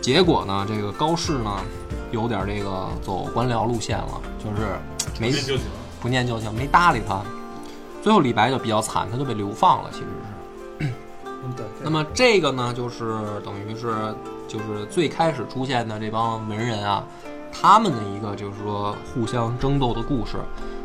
[0.00, 1.56] 结果呢，这个高适呢，
[2.10, 4.76] 有点这个走官僚路线了，就是
[5.20, 5.32] 没
[6.00, 7.22] 不念旧情，没搭理他。
[8.02, 10.06] 最后李白就比较惨，他就被流放了，其实
[10.80, 10.92] 是。
[11.56, 11.64] 对。
[11.82, 14.14] 那么这个呢，就是等于是
[14.48, 17.04] 就是最开始出现的这帮文人啊，
[17.52, 20.36] 他们的一个就是说互相争斗的故事。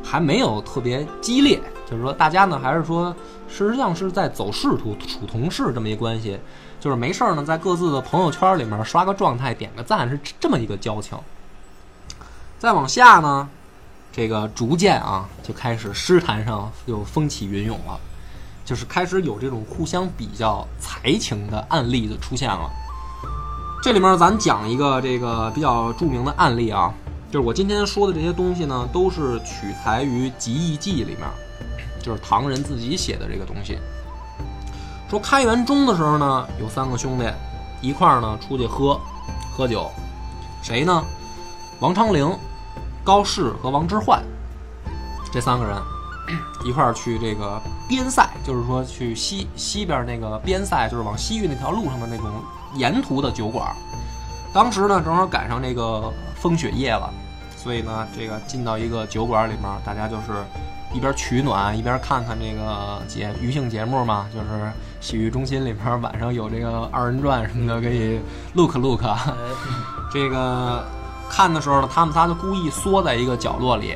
[0.10, 3.14] 还没有特别激烈，就是说大家呢还是说，
[3.50, 6.40] 事实上是在走仕途、处同事这么一关系，
[6.80, 11.18] 就是没事儿呢，在各自的朋友圈里面刷个状态、点个赞，是这么一个交情。
[12.58, 13.50] 再往下呢，
[14.12, 18.00] 这个逐渐啊就开始诗坛上又风起云涌了。
[18.66, 22.70] 就是开始有这种互相比较才情的案例的出现了。
[23.82, 26.94] 这里面咱讲一个这个比较著名的案例啊，
[27.30, 31.28] 就是我今天说的这些东西呢，都是取材于《集异记》里面，
[32.02, 33.78] 就是唐人自己写的这个东西。
[35.10, 37.26] 说开元中的时候呢，有三个兄弟
[37.82, 39.00] 一块儿呢出去喝
[39.52, 39.92] 喝酒，
[40.64, 41.04] 谁呢？
[41.80, 42.34] 王昌龄、
[43.04, 44.20] 高适和王之涣
[45.32, 45.78] 这三个人
[46.66, 52.26] 一块儿去这个边塞，就是说去西西边那个边塞，就是往西域那条路上的那种
[52.74, 53.76] 沿途的酒馆。
[54.54, 57.10] 当时呢，正好赶上这个风雪夜了，
[57.56, 60.34] 所以呢，这个进到一个酒馆里面，大家就是
[60.94, 64.72] 一边取暖，一边看看这个节娱性节目嘛，就是
[65.02, 68.20] 洗浴中心里面晚上有这个二人转什么的，可以
[68.54, 69.02] look look。
[70.14, 70.86] 这个
[71.30, 73.96] 看的时候呢，他们仨就故意缩在一个角落里，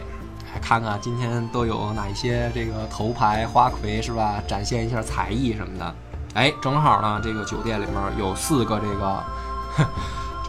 [0.62, 4.41] 看看今天都有哪一些这个头牌花魁是吧？
[4.47, 5.95] 展现一下才艺什么的。
[6.34, 9.23] 哎，正好呢，这个酒店里面有四个这个。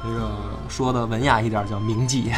[0.05, 0.31] 这个
[0.69, 2.33] 说的文雅一点叫名妓，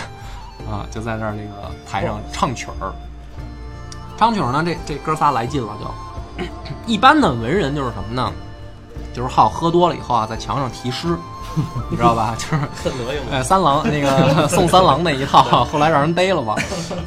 [0.71, 2.93] 啊，就在那儿那个台上唱曲儿。
[4.17, 5.77] 唱曲儿呢，这这哥仨来劲了，
[6.37, 6.45] 就
[6.87, 8.33] 一般的文人就是什么呢？
[9.13, 11.17] 就是好喝多了以后啊，在墙上题诗，
[11.91, 12.35] 你知道吧？
[12.39, 12.59] 就是
[13.31, 16.55] 哎，三郎那个 送三郎那一套，后来让人逮了嘛。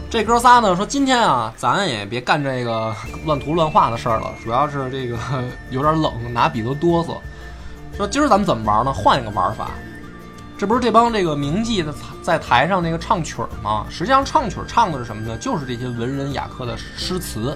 [0.09, 2.93] 这哥仨呢说，今天啊，咱也别干这个
[3.25, 5.17] 乱涂乱画的事儿了，主要是这个
[5.69, 7.17] 有点冷，拿笔都哆嗦。
[7.95, 8.91] 说今儿咱们怎么玩呢？
[8.93, 9.69] 换一个玩法。
[10.57, 11.93] 这不是这帮这个名妓的
[12.23, 13.85] 在台上那个唱曲儿吗？
[13.91, 15.37] 实际上唱曲儿唱的是什么呢？
[15.37, 17.55] 就是这些文人雅客的诗词，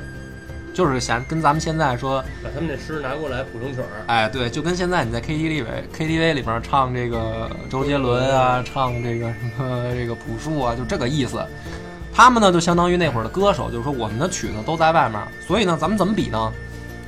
[0.72, 3.88] 就是想跟咱们现在说，把他们那诗拿过来谱成曲儿。
[4.06, 5.64] 哎，对，就跟现在你在 KTV 里
[5.98, 11.44] KTV 里边唱这个周杰伦啊，唱这个什么这个朴树啊，就这个意思。
[12.14, 16.54] 他们呢就相当于那会儿的歌手，就是说我们的曲子都在外面，所以呢咱们怎么比呢？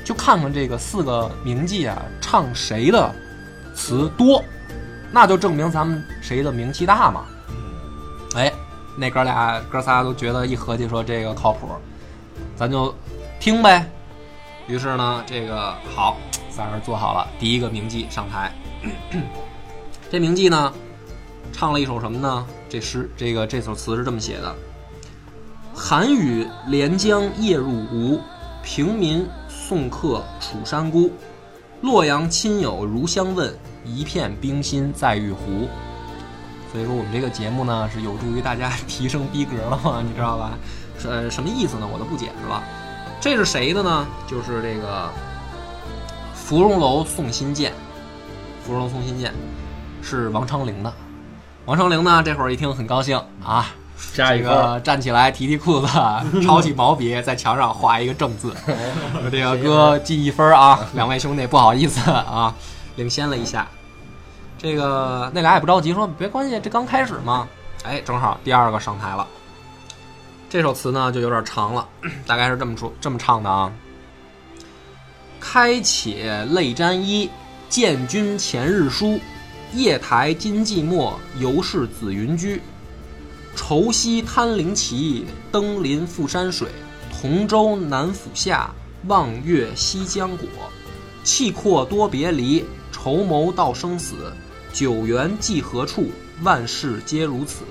[0.03, 3.13] 就看看这个四个名妓啊唱谁的
[3.75, 4.43] 词多。
[5.13, 7.25] 那就证明咱们谁的名气大嘛？
[8.35, 8.51] 哎，
[8.97, 11.67] 那哥俩哥仨都觉得一合计说这个靠谱，
[12.55, 12.91] 咱就
[13.39, 13.87] 听呗。
[14.65, 16.17] 于是呢，这个好，
[16.49, 18.51] 仨人做好了，第一个名妓上台。
[20.09, 20.73] 这名妓呢，
[21.51, 22.47] 唱了一首什么呢？
[22.67, 24.55] 这诗，这个这首词是这么写的：
[25.75, 28.19] 寒雨连江夜入吴，
[28.63, 31.11] 平民送客楚山孤。
[31.81, 33.55] 洛阳亲友如相问。
[33.85, 35.69] 一片冰心在玉壶，
[36.71, 40.51] 所以说我们这个节目呢是有助于大家提升逼格了嘛， 你知道吧？
[41.05, 41.87] 呃，什么意思呢？
[41.91, 42.63] 我都不解释了。
[43.19, 44.05] 这是谁的呢？
[44.27, 45.09] 就是这个
[46.33, 47.73] 芙蓉楼送辛渐。
[48.65, 49.33] 芙蓉楼送辛渐
[50.01, 50.93] 是王昌龄的。
[51.65, 53.67] 王昌龄呢，这会儿一听很高兴啊，
[54.13, 55.87] 这个站起来提提裤子，
[56.43, 58.53] 抄起毛笔在墙上画一个正字。
[59.31, 62.53] 这个哥记一分啊，两位兄弟不好意思啊。
[62.95, 63.67] 领先了一下，
[64.57, 67.47] 这个那俩也不着急，说别关系，这刚开始嘛。
[67.83, 69.27] 哎，正好第二个上台了。
[70.49, 71.87] 这首词呢就有点长了，
[72.25, 73.71] 大概是这么说这么唱的啊：
[75.39, 77.29] 开且泪沾衣，
[77.67, 79.19] 见君前日书。
[79.73, 82.61] 夜台今寂寞，犹是紫云居。
[83.55, 86.67] 愁夕贪灵旗，登临富山水。
[87.11, 88.69] 同舟南府下，
[89.07, 90.47] 望月西江果。
[91.23, 92.63] 气阔多别离。
[93.03, 94.31] 筹谋到生死，
[94.71, 96.05] 九原寄何处？
[96.41, 97.65] 万事皆如此。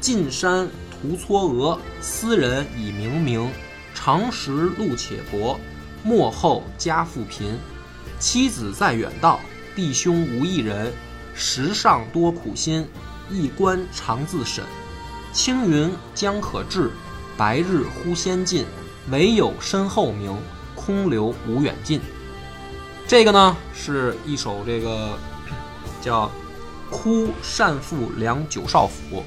[0.00, 3.48] 进山图嵯峨，斯人已冥冥。
[3.96, 5.58] 长时路且薄，
[6.04, 7.58] 末后家父贫。
[8.20, 9.40] 妻子在远道，
[9.74, 10.92] 弟兄无一人。
[11.34, 12.86] 时上多苦心，
[13.28, 14.62] 一官常自审。
[15.32, 16.92] 青云将可至，
[17.36, 18.64] 白日忽先尽。
[19.10, 20.38] 唯有身后明，
[20.76, 22.00] 空留无远近。
[23.06, 25.18] 这个呢是一首这个
[26.00, 26.26] 叫
[26.90, 29.20] 《哭善妇梁九少府》，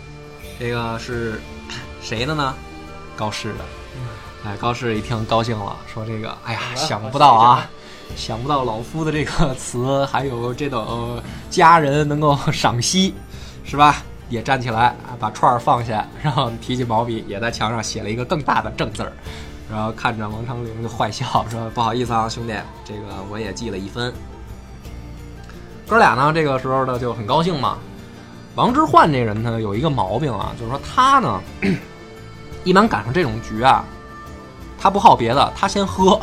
[0.60, 1.42] 这个是
[2.02, 2.54] 谁的呢？
[3.16, 3.60] 高适的。
[4.46, 7.70] 哎，高适一听高兴了，说：“这个，哎呀，想不到啊，
[8.16, 13.14] 想不到老夫的这个词还有这等佳人能够赏析，
[13.64, 19.12] 是吧？”也站起来，把串儿放下，然后提起毛笔，也在墙上写了一个更大的正字儿。
[19.70, 22.54] 然后看着王昌龄就坏笑说：“不好意思啊，兄弟，
[22.86, 24.14] 这个我也记了一分。”
[25.88, 27.78] 哥俩呢，这个时候呢就很高兴嘛。
[28.56, 31.42] 王之涣这人呢有一个毛病啊，就是说他呢
[32.64, 33.84] 一般赶上这种局啊，
[34.80, 36.20] 他不好别的，他先喝，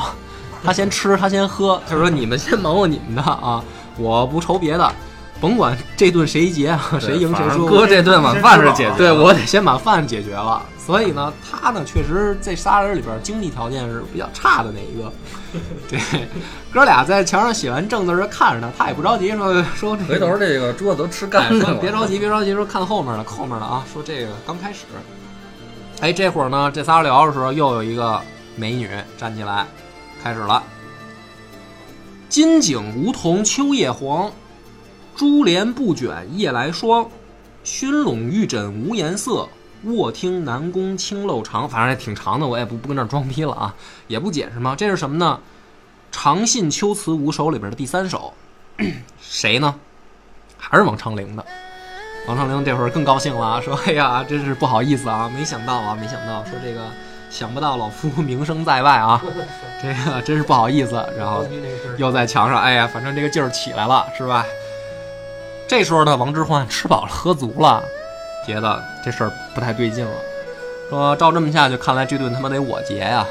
[0.65, 3.63] 他先吃，他先喝，就是说你们先忙活你们的啊，
[3.97, 4.93] 我不愁别的。
[5.41, 10.63] 甭管这顿谁结啊，谁赢谁输，哥这顿晚饭是解决，对我得先把饭解决了。
[10.85, 15.12] 所以呢，他呢确实这仨人里边经济条件是比较差的那一个。
[15.88, 15.99] 对，
[16.73, 24.81] 哥俩在墙上写完正字时看着他，他也不着急， 说说回头这个桌子都吃干了， 别着急，别着急，说看后面的，后面的啊，说这个刚开始。
[26.01, 28.20] 哎，这会儿呢，这仨聊的时候，又有一个
[28.57, 29.66] 美女站起来，
[30.23, 30.62] 开始了。
[32.29, 34.31] 金井梧桐秋叶黄。
[35.16, 37.09] 珠帘不卷夜来霜，
[37.62, 39.49] 熏笼玉枕无颜色。
[39.87, 43.75] 卧听南宫清漏长，反正也挺长的，我也不不跟这装逼了啊，
[44.07, 44.75] 也不解释嘛。
[44.77, 45.40] 这是什么呢？
[46.16, 48.33] 《长信秋词五首》里边的第三首，
[49.20, 49.75] 谁呢？
[50.57, 51.44] 还是王昌龄的。
[52.27, 56.81] 王昌龄这会儿更高兴了，说：“哎呀，真是不好意思啊，没想到啊，没想到，说这个
[57.29, 59.23] 想不到老夫名声在外啊，
[59.83, 61.44] 这个真是不好意思。”然后
[61.99, 64.47] 又在墙上，哎呀，反正这个劲儿起来了，是吧？
[65.68, 67.83] 这时候呢，王之涣吃饱了喝足了，
[68.47, 70.13] 觉得这事儿不太对劲了，
[70.91, 73.27] 说照这么下去，看来这顿他妈得我结呀，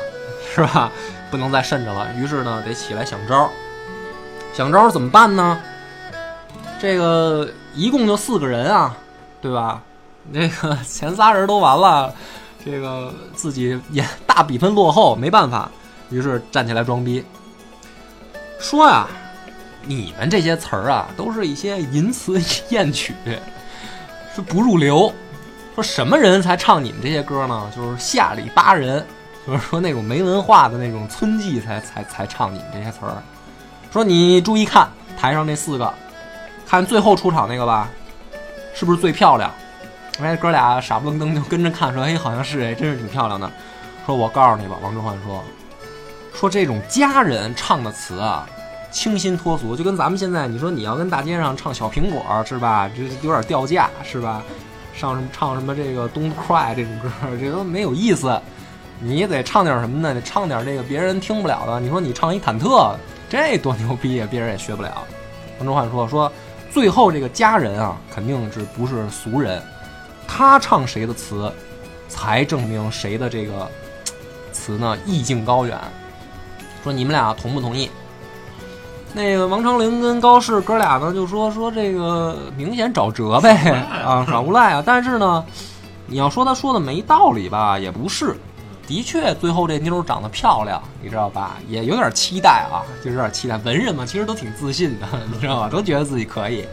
[0.54, 0.92] 是吧？
[1.30, 2.08] 不能再慎着了。
[2.16, 3.50] 于是呢，得起来想招。
[4.54, 5.60] 想招怎么办呢？
[6.80, 8.96] 这个一共就四个人啊，
[9.42, 9.82] 对吧？
[10.32, 12.14] 那个 前仨人都完了，
[12.64, 15.70] 这个自己也 大比分落后，没办法，
[16.10, 17.24] 于是站起来装逼，
[18.60, 19.08] 说呀。
[19.86, 23.14] 你们这些词儿啊，都是一些淫词 艳曲，
[24.36, 25.14] 是不入流。
[25.76, 27.72] 说什么人才唱你们这些歌呢？
[27.76, 29.04] 就是下里巴人，
[29.48, 33.18] 就是说那种没文化的那种村妓才才才唱你们这些词儿。
[33.92, 34.88] 说你注意看
[35.20, 35.92] 台上那四个，
[36.68, 37.90] 看最后出场那个吧，
[38.76, 39.52] 是不是最漂亮？
[40.20, 43.52] 哎，哥俩傻不愣登就跟着看，说哎，好像是哎，真是挺漂亮的。
[44.06, 45.44] 说我告诉你吧，王之涣说，
[46.36, 48.48] 说这种佳人唱的词啊。
[48.94, 52.90] 清新脱俗，就跟咱们现在你说你要跟大街上唱小苹果是吧？
[52.96, 54.42] 这有点掉价是吧？
[54.94, 57.10] 上什么唱什么这个 Don't Cry 这种歌，
[57.42, 58.40] 这都没有意思。
[59.00, 60.14] 你得唱点什么呢？
[60.14, 61.80] 得唱点这个别人听不了的。
[61.80, 62.96] 你说你唱一忐忑，
[63.28, 64.28] 这多牛逼啊！
[64.30, 65.04] 别人也学不了。
[65.58, 66.32] 王中焕说说，
[66.72, 69.62] 最后这个佳人啊，肯定是不是俗人，
[70.28, 71.52] 他唱谁的词，
[72.08, 73.68] 才证明谁的这个
[74.52, 75.78] 词呢意境高远。
[76.84, 77.90] 说你们俩同不同意？
[79.16, 83.54] 那个王昌龄跟高适哥俩呢，就说说这个明显找辙呗
[84.04, 84.84] 啊，耍无赖啊！
[84.84, 85.46] 但是呢，
[86.08, 88.36] 你要说他说的没道理吧，也不是。
[88.88, 91.58] 的确，最后这妞长得漂亮，你知道吧？
[91.68, 93.56] 也有点期待啊，就有点期待。
[93.60, 95.70] 文人嘛，其实都挺自信的，你知道吧？
[95.70, 96.66] 都觉得自己可以。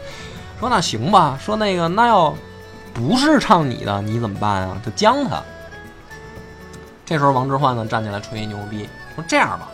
[0.59, 2.35] 说那行吧，说那个那要
[2.94, 4.81] 不是唱你的，你怎么办啊？
[4.85, 5.42] 就将他。
[7.05, 9.68] 这时候王之涣呢站起来吹牛逼，说这样吧，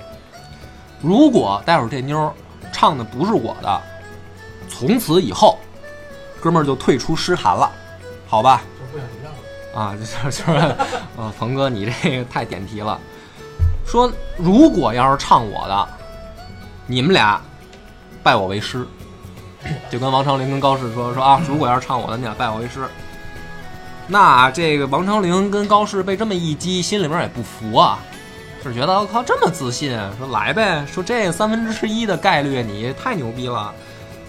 [1.01, 2.35] 如果待会儿这妞。
[2.77, 3.83] 唱的不是我的，
[4.69, 5.59] 从此以后，
[6.43, 7.73] 哥们儿就退出诗坛了，
[8.29, 8.63] 好吧？
[9.75, 10.59] 啊，就 是就是，
[11.17, 13.01] 啊，鹏哥，你这个太点题了。
[13.87, 15.89] 说如果要是唱我的，
[16.87, 17.41] 你们俩
[18.23, 18.87] 拜我为师，
[19.89, 22.87] 就跟王昌龄跟高适说说啊， 如果要是唱我的，你俩拜我为师。
[24.07, 27.99] 那这个王昌龄跟高适被这么一激，心里面也不服啊。
[28.63, 33.73] 是觉得我靠这么自信，说来呗，说这三分之一的概率你太牛逼了，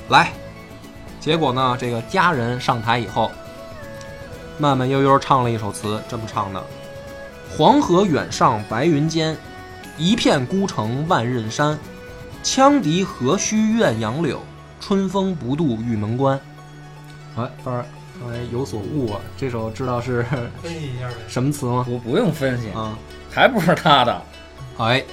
[0.09, 0.31] 来，
[1.19, 3.31] 结果呢，这个家人上台以后，
[4.59, 6.63] 慢慢悠悠唱了一首词，这么唱的：
[7.57, 9.35] 黄河远上白云间，
[9.97, 11.79] 一片孤城万仞山，
[12.43, 14.39] 羌笛何须怨杨柳，
[14.79, 16.39] 春风不度玉门关。
[17.37, 17.85] 哎，范儿，
[18.19, 20.23] 刚才有所悟啊，这首知道是
[20.61, 21.85] 分析一下什么词吗？
[21.89, 22.97] 我不用分析啊。
[23.31, 24.21] 还不是他的，
[24.77, 25.03] 哎，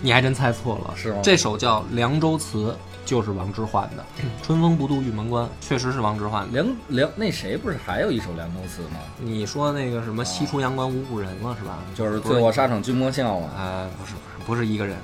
[0.00, 1.18] 你还真猜错了， 是吗？
[1.22, 2.68] 这首叫《凉州词》，
[3.04, 4.04] 就是王之涣的
[4.42, 6.44] 《春风不度玉门关》，确实是王之涣。
[6.50, 9.00] 凉凉，那谁不是还有一首《凉州词》吗？
[9.18, 11.78] 你说那个什么“西出阳关无故人”了是吧？
[11.94, 13.50] 就是醉卧沙场君莫笑嘛。
[13.58, 14.12] 呃，不是，
[14.46, 14.96] 不是一个人。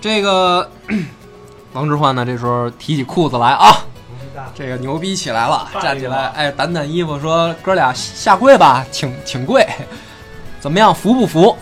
[0.00, 0.70] 这个
[1.74, 3.84] 王之涣呢，这时候提起裤子来啊，
[4.54, 9.66] 这个牛逼起来了，站起来，哎，掸掸衣服，说：“哥俩下跪吧，请请跪。
[10.60, 11.56] ”怎么样，服不服？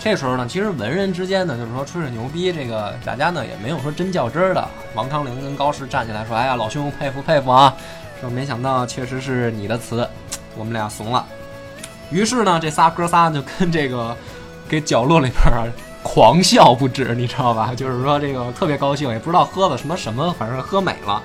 [0.00, 4.68] 这时候呢，其实文人之间呢，就是说吹吹牛逼，这个大家呢也没有说真较真儿的。
[4.94, 7.74] 王昌龄跟高适站起来说：“哎呀，老兄，佩服佩服啊！
[8.20, 10.08] 说没想到确实是你的词，
[10.56, 11.24] 我们俩怂了。”
[12.10, 14.16] 于是呢，这仨哥仨就跟这个
[14.68, 15.72] 给角落里边
[16.02, 17.72] 狂笑不止，你知道吧？
[17.76, 21.22] 就是说这个特别高兴，也不知道喝了什么什么，反正喝美了，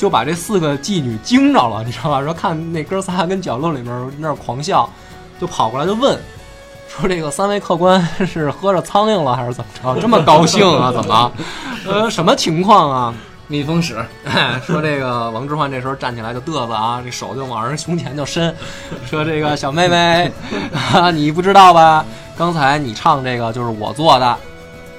[0.00, 2.22] 就把这四个妓女惊着了，你知道吧？
[2.22, 4.88] 说看那哥仨跟角落里面那狂笑，
[5.38, 6.18] 就跑过来就问。
[6.88, 10.00] 说这个三位客官是喝着苍蝇了还是怎么着？
[10.00, 10.90] 这么高兴啊？
[10.90, 11.32] 怎么？
[11.86, 13.14] 呃，什么情况啊？
[13.46, 14.02] 蜜蜂屎，
[14.64, 18.56] 说这个王之涣这时候站起来就嘚瑟啊，这手就往人胸前就伸，
[19.04, 20.32] 说这个小妹妹，
[21.12, 22.02] 你不知道吧？
[22.38, 24.34] 刚才你唱这个就是我做的。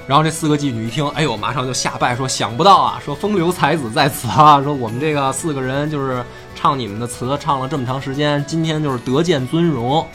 [0.06, 6.24] 然后这四个妓女一听，哎呦，马上就下拜说想不到啊，说风流才子在此啊，说我们这个四个人就是
[6.54, 10.06] 唱你们的词，唱了这么长时间，今天就是得见尊荣，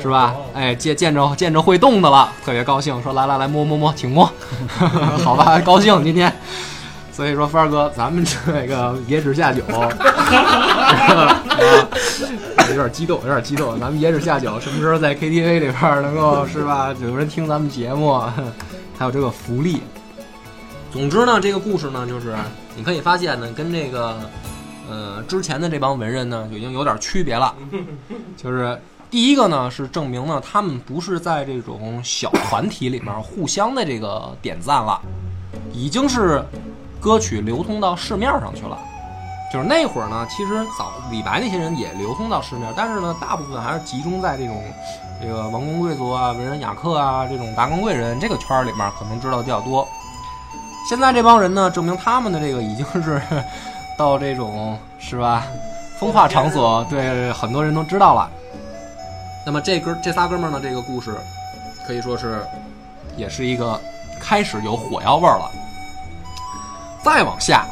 [0.00, 0.34] 是吧？
[0.54, 4.30] 哎，见见着见着会动的了，特别高兴，说来来来摸摸摸，请摸，
[5.24, 6.32] 好吧，高兴今天。
[7.12, 9.62] 所以说，帆儿哥，咱们这个野史下酒，
[12.68, 13.78] 有点激动，有点激动。
[13.78, 16.92] 咱们野史下酒，什么时候在 KTV 里边能够是吧？
[17.00, 18.20] 有人听咱们节目，
[18.98, 19.82] 还有这个福利。
[20.92, 22.34] 总之呢，这个故事呢，就是
[22.76, 24.18] 你可以发现呢，跟这个
[24.88, 27.54] 呃之前的这帮文人呢，就已经有点区别了。
[28.36, 28.80] 就是
[29.10, 35.00] 第一个呢，是证明呢，他们不是在这种小团体里面互相的这个点赞了，
[35.72, 36.44] 已经是。
[37.00, 38.78] 歌曲流通到市面上去了，
[39.52, 44.64] 就是那会儿呢，其实早李白那些人也流通到市面，但是呢，大部分还是集中在这种
[45.20, 49.86] 这个王公贵族啊、文人雅客啊这种达官贵人这个圈儿里面，可能知道的比较多。
[50.88, 53.20] 现在这帮人呢，证明他们的这个已经是
[53.96, 55.46] 到这种是吧，
[55.98, 58.30] 风化场所，对很多人都知道了。
[59.46, 61.14] 那么这哥这仨哥们儿呢，这个故事
[61.86, 62.44] 可以说是
[63.16, 63.80] 也是一个
[64.20, 65.50] 开始有火药味儿了。
[67.02, 67.66] 再往下，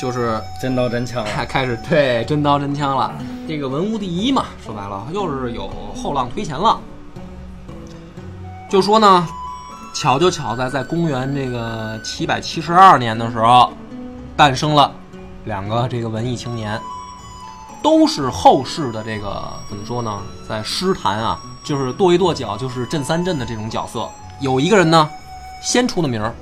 [0.00, 3.12] 就是真刀真枪，开开始对真刀真枪了。
[3.46, 6.80] 这个文无第一嘛，说白了又是有后浪推前浪。
[8.66, 9.28] 就说呢，
[9.92, 13.74] 巧就巧在在公元这个七百七十二年的时候，
[14.38, 14.90] 诞生了
[15.44, 16.80] 两个这个文艺青年，
[17.82, 24.08] 都是后世的这个怎么说呢，在诗坛啊，就是跺一跺脚就是震三震的这种角色。
[24.40, 25.10] 有一个人呢，
[25.62, 26.34] 先出的名儿。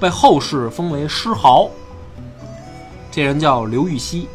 [0.00, 1.68] 被后世封为诗豪，
[3.12, 4.26] 这人叫刘禹锡。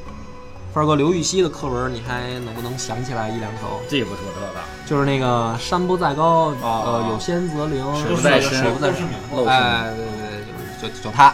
[0.72, 3.82] 范儿哥，刘禹锡的课文你还能不能想起来一两首？
[3.90, 9.08] 记不住这个，就是那个“山不在高，呃，有仙则灵；水不在深，水不在深。”
[9.50, 11.30] 哎，对对对，就就就他。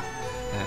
[0.53, 0.63] 哎，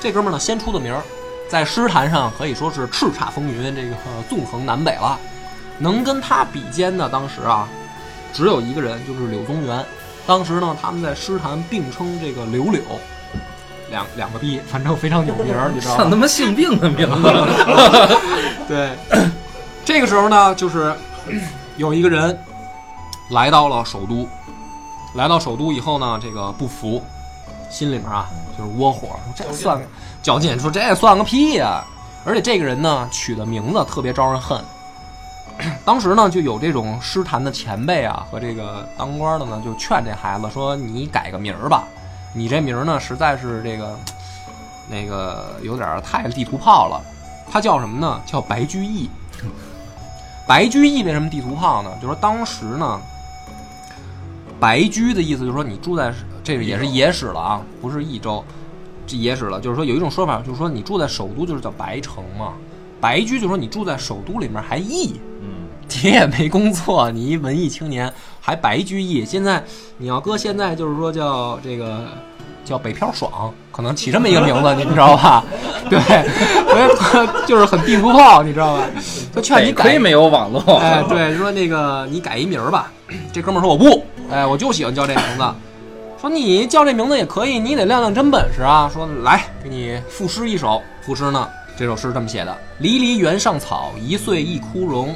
[0.00, 1.00] 这哥们儿呢，先出的名儿，
[1.48, 3.94] 在诗坛上可以说是叱咤风云，这个
[4.28, 5.16] 纵横南北了。
[5.78, 7.68] 能跟他比肩的，当时啊，
[8.34, 9.86] 只有一个人，就是柳宗元。
[10.26, 12.82] 当时呢，他们在诗坛并称这个“柳柳”，
[13.90, 16.02] 两两个币，反正非常有名儿，你知道吗？
[16.02, 17.32] 像他妈性病的名字。
[18.68, 18.90] 对，
[19.84, 20.94] 这个时候呢，就是
[21.76, 22.38] 有一个人
[23.30, 24.28] 来到了首都，
[25.14, 27.02] 来到首都以后呢，这个不服，
[27.70, 29.80] 心里面啊就是窝火，说这算
[30.22, 31.82] 较劲，说这算个屁呀！
[32.24, 34.62] 而且这个人呢，取的名字特别招人恨。
[35.84, 41.84] 当时呢，就有这种诗坛的前辈啊，和这个当官的呢，就劝这孩子说：“你改个名儿吧，
[42.38, 43.98] 你这名儿呢，实在是这个
[44.88, 47.02] 那个有点太地图炮了。
[47.50, 48.20] 他叫什么呢？
[48.24, 49.10] 叫白居易。
[50.46, 51.90] 白居易为什么地图炮呢？
[52.00, 53.00] 就说当时呢，
[54.60, 56.14] 白居的意思就是说你住在
[56.44, 58.44] 这个也是野史了啊，不是益州，
[59.06, 59.60] 这野史了。
[59.60, 62.52] 就是说有一种说法，就是说你住在首都就是叫白城嘛。
[63.00, 65.20] 白居就说你住在首都里面还易。
[66.02, 68.12] 你也没工作，你一文艺青年
[68.48, 69.26] 还白居易。
[69.26, 69.62] 现在
[69.98, 72.02] 你要搁现在，就是说叫这个
[72.64, 75.44] 叫北漂爽，可能起这么一个名字，你知道吧？
[75.90, 78.84] 对，我 就是很地图炮，你知道吧？
[79.36, 80.78] 就劝你改，没有网络。
[80.78, 82.90] 哎，对，说那个你改一名儿吧。
[83.34, 85.44] 这哥们儿说我不，哎，我就喜欢叫这名字。
[86.18, 88.90] 说你叫这名字也可以，你得亮亮真本事啊。
[88.90, 91.46] 说来给你赋诗一首，赋诗呢，
[91.76, 95.14] 这首诗这么写的：离离原上草，一岁一枯荣。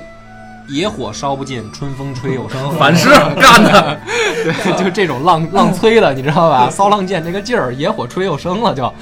[0.72, 2.70] 野火烧不尽，春风吹又生。
[2.78, 4.00] 反诗干的，
[4.42, 6.70] 对，就这种浪浪催的，你知道吧？
[6.70, 8.92] 骚浪贱这个劲儿，野火吹又生了，就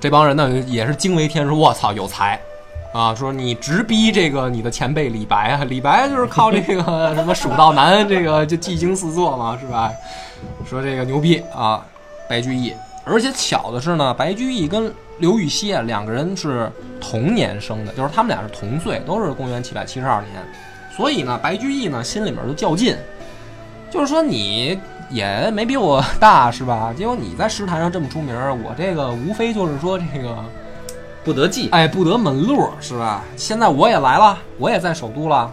[0.00, 1.56] 这帮人呢也是惊为天人。
[1.56, 2.40] 我操，有才
[2.92, 3.14] 啊！
[3.14, 9.92] 说你直逼这个你的前辈李白啊，李白就是靠这个什么蜀道难，这个就技惊四座嘛，是吧？
[10.68, 11.84] 说这个牛逼啊，
[12.28, 12.74] 白居易。
[13.04, 16.70] 而且巧的是呢，白居易跟刘禹锡啊两个人是
[17.00, 20.46] 同年生的，就是他们俩是同岁，都是公元七百七十二年。
[20.98, 22.96] 所以呢，白居易呢心里面就较劲，
[23.88, 24.76] 就是说你
[25.08, 26.92] 也没比我大是吧？
[26.98, 28.34] 结果你在诗坛上这么出名，
[28.64, 30.36] 我这个无非就是说这个
[31.24, 33.22] 不得计，哎，不得门路是吧？
[33.36, 35.48] 现在我也来了，我也在首都了，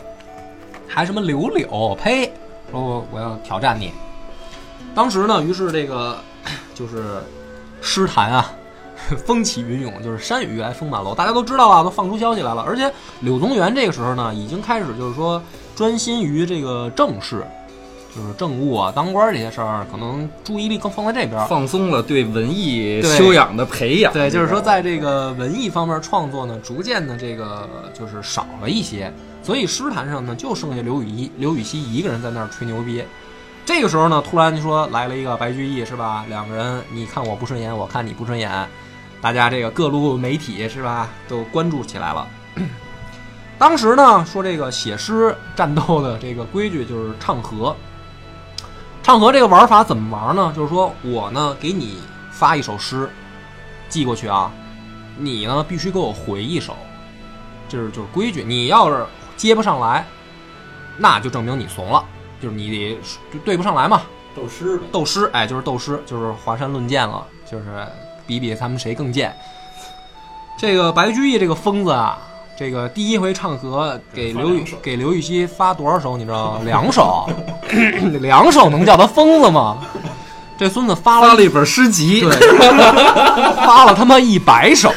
[0.87, 1.95] 还什么柳柳？
[2.01, 2.33] 呸！
[2.71, 3.93] 说我我要挑战你。
[4.95, 6.17] 当时呢，于是这个
[6.73, 7.21] 就是
[7.81, 8.51] 诗坛啊。
[9.25, 12.61] 风起云涌，就是山雨欲来风满楼，大家都知道啊，都放出消息来了。
[12.61, 12.91] 而且
[13.21, 15.41] 柳宗元这个时候呢，已经开始就是说
[15.75, 17.45] 专心于这个政事，
[18.15, 24.13] 就是政务啊、当官这些事儿，可能注意力更放在这边，放松了对文艺修养的培养。
[24.13, 33.03] 对，就是说，在这个文艺方面创作呢，逐渐的这个就是少了一些，所以诗坛上呢，就剩下刘禹一、刘禹锡一个人在那儿吹牛逼。
[33.65, 36.23] 这个时候呢，突然就说来了一个白居易，是吧？
[36.29, 38.49] 两个人，你看我不顺眼，我看你不顺眼，
[39.25, 42.27] 大家这个各路媒体是吧，都关注起来了。
[43.57, 47.75] 当时呢，说这个写诗战斗的这个规矩就是唱和。
[49.01, 50.53] 唱和这个玩法怎么玩呢？
[50.55, 53.09] 就是说我呢给你发一首诗，
[53.89, 54.51] 寄过去啊，
[55.17, 56.77] 你呢必须给我回一首，
[57.67, 58.43] 这是就是规矩。
[58.43, 59.03] 你要是
[59.35, 60.05] 接不上来，
[60.99, 62.05] 那就证明你怂了，
[62.39, 63.01] 就是你得
[63.33, 64.03] 就对不上来嘛。
[64.35, 67.87] 斗诗呗，斗诗，哎，就是斗诗，就是华山论剑了，就是
[68.25, 69.35] 比比他们谁更贱。
[70.57, 72.17] 这个白居易这个疯子啊，
[72.57, 76.15] 这个第一回唱和给刘禹给刘禹锡发多少首？
[76.15, 76.61] 你知道吗？
[76.63, 77.29] 两首，
[78.21, 79.77] 两首能叫他疯子吗？
[80.57, 82.31] 这孙子发了一本诗集，对，
[83.65, 84.89] 发了他妈一百首，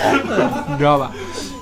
[0.68, 1.10] 你知道吧？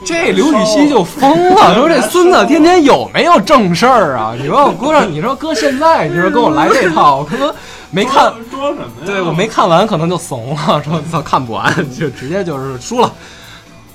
[0.04, 4.34] 这刘禹锡就疯了，说这孙子天天有没有正事儿啊？
[4.38, 7.50] 你说我搁上，你说哥现在，你说给我来这套，我可能
[7.96, 9.06] 没看，装什么呀？
[9.06, 13.10] 对我没看完，可能就怂了，说操看不完，就直接就是输了。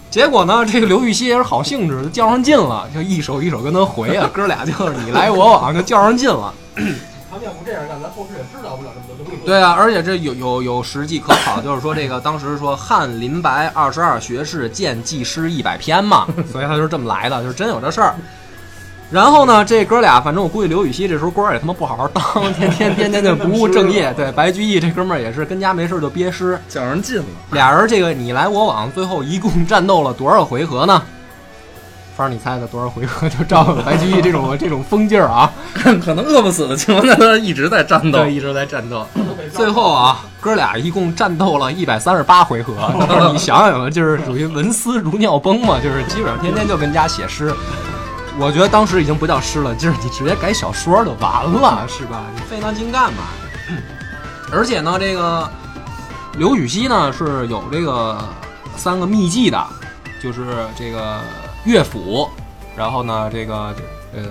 [0.10, 6.52] 结果呢，这个刘禹锡也是好兴致，就较上劲了，就一首一首跟他回啊， 哥俩就是你来我往，就较上劲了。
[6.76, 9.46] 他们要不这样干，咱后世也知道不了这么多东西。
[9.46, 18.16] 对啊，而且这有有有实际可考，就是说这个当时说汉林白二十二学士见记诗一百篇嘛，所以他就是这么来的，就是真有这事儿。
[19.12, 24.14] 然后呢，这哥俩，反正我估计刘禹锡这时候官儿也他妈不好好当， 天天天天就不务正业。
[24.14, 27.26] 对，白居易这哥们儿也是跟家没事就憋诗，较上劲了。
[27.52, 31.02] 俩人这个你来我往，最后一共战斗了多少回合呢？
[32.16, 33.28] 反正你猜的多少回合？
[33.28, 38.20] 就照白居易这种 这种疯劲儿啊， 可能饿不死的情况下，他一直在战斗。
[38.20, 39.06] 对，一直在战斗。
[39.52, 42.74] 最后啊，哥俩一共战斗了一百三十八回合。
[43.34, 47.54] 你想想吧，就是属于文思如尿崩嘛，就是基本上天天就跟家写诗。
[48.40, 52.24] 我觉得当时已经不叫诗了，就是你直接改小说就完了，是吧？
[52.34, 53.24] 你费那劲干嘛？
[54.52, 55.50] 而且呢，这个
[56.38, 58.18] 刘禹锡呢是有这个
[58.76, 59.64] 三个秘技的，
[60.22, 61.20] 就是这个
[61.66, 62.30] 乐府，
[62.76, 63.76] 然后呢，这个
[64.14, 64.24] 呃，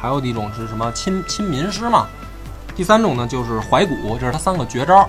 [0.00, 2.06] 还有一种是什么亲亲民诗嘛。
[2.76, 5.08] 第三种呢就是怀古，这是他三个绝招。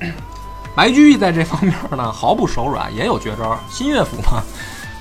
[0.74, 4.42] 白居易在这方面呢毫不手软，也有绝招，新乐府嘛。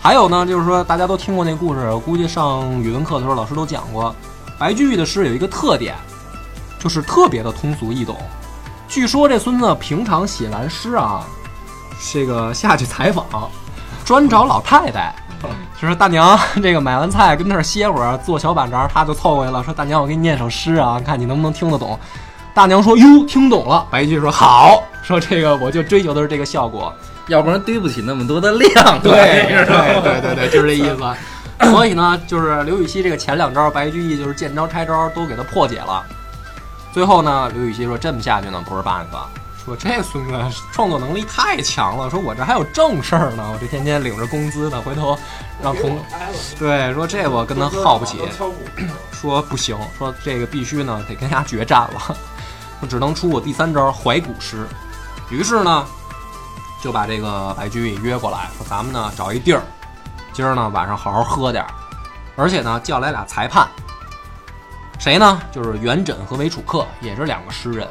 [0.04, 4.14] 还有呢，就是说大家都听过那故事，我估计上语文课的时候老师都讲过。
[4.60, 5.96] 白居易的诗有一个特点，
[6.78, 8.18] 就是特别的通俗易懂。
[8.90, 11.24] 据说这孙子平常写完诗啊，
[12.12, 13.50] 这个下去采访，
[14.04, 15.16] 专找老太太，
[15.82, 21.98] 就是大娘，这个买完菜跟那儿歇会儿，坐小板凳，他就凑过去了，说大娘，我给你念首诗啊，看你能不能听得懂。
[22.54, 23.88] 大娘说哟，听懂了。
[23.90, 26.94] 白居易说好，说这个我就追求的是这个效果。
[27.28, 28.72] 要不然对不起那么多的量。
[29.02, 29.12] 对
[29.48, 31.70] 对对对对，就是这意思。
[31.72, 36.04] 所以呢，就是刘禹锡这个前两招，白居易就是见招拆招，都给他破解了。
[36.92, 39.30] 最后呢，刘禹锡说这么下去呢不是办法，
[39.64, 40.34] 说这孙子
[40.74, 45.18] 创作能力太强了，说我这还有正事儿呢，我这天天领着工资呢，回头
[45.62, 45.98] 让同
[46.60, 48.18] 对说这我跟他耗不起，
[49.12, 52.18] 说不行，说这个必须呢得跟人家决战了，
[52.82, 54.68] 我只能出我第三招怀古诗。
[55.30, 55.86] 于是呢。
[56.84, 59.62] 就把这个白居易约过来，说咱们呢找一地儿，
[60.34, 61.70] 今儿呢晚上好好喝点儿，
[62.36, 63.66] 而且呢叫来俩裁判，
[65.00, 65.40] 谁呢？
[65.50, 67.88] 就是元稹和韦楚客，也是两个诗人。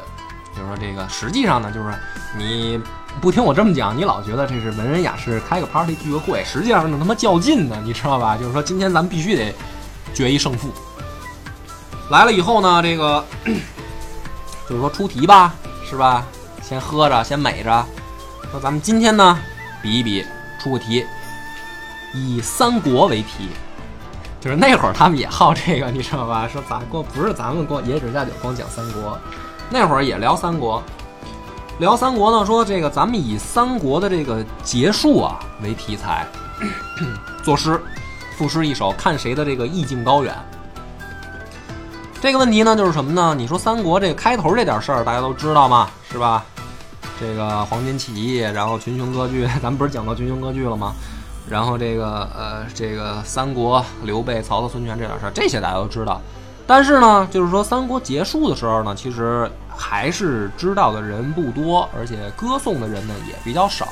[0.55, 1.91] 就是说这个实际上呢，就是
[2.37, 2.79] 你
[3.19, 8.37] 不听我这么讲，你老觉得这是文人雅士开个 party 聚个会，实际上是他妈较劲呢，你知道吧？
[8.37, 9.51] 就是说今天咱们必须得
[10.13, 10.71] 决一胜负。
[12.11, 13.25] 来了以后呢，这个
[14.69, 15.55] 就是说出题吧，
[15.89, 16.23] 是吧？
[16.61, 17.83] 先喝着，先美着。
[18.53, 19.39] 说咱们今天呢，
[19.81, 20.23] 比一比，
[20.61, 21.03] 出个题，
[22.13, 23.49] 以三国为题，
[24.39, 26.47] 就是那会儿他们也好这个，你知道吧？
[26.47, 29.17] 说咱光不是咱们光野史下酒光讲三国，
[29.71, 30.83] 那会儿也聊三国，
[31.79, 36.23] 聊三国呢，说这个咱们以三国的这个结束啊为题材，
[37.43, 37.81] 作诗，
[38.37, 40.31] 赋诗一首，看谁的这个意境高远。
[42.21, 43.33] 这个问题呢，就是什么呢？
[43.35, 46.45] 你说三国这个开头这点事儿，大家都知道嘛，是吧？
[47.23, 50.93] 这个黄巾起义，然后群雄割据， 咱们不是讲到群雄割据了吗？
[51.49, 56.21] 然后这个呃，这个三国刘备、曹操、孙权这点事儿，这些大家都知道。
[56.67, 63.87] 但是呢，就是说三国结束的时候呢，其实还是知道的人不多，而且歌颂的人呢也比较少。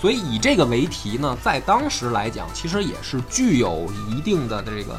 [0.00, 4.94] 所以以这个为题呢，在当时来讲，其实也是具有一定的这个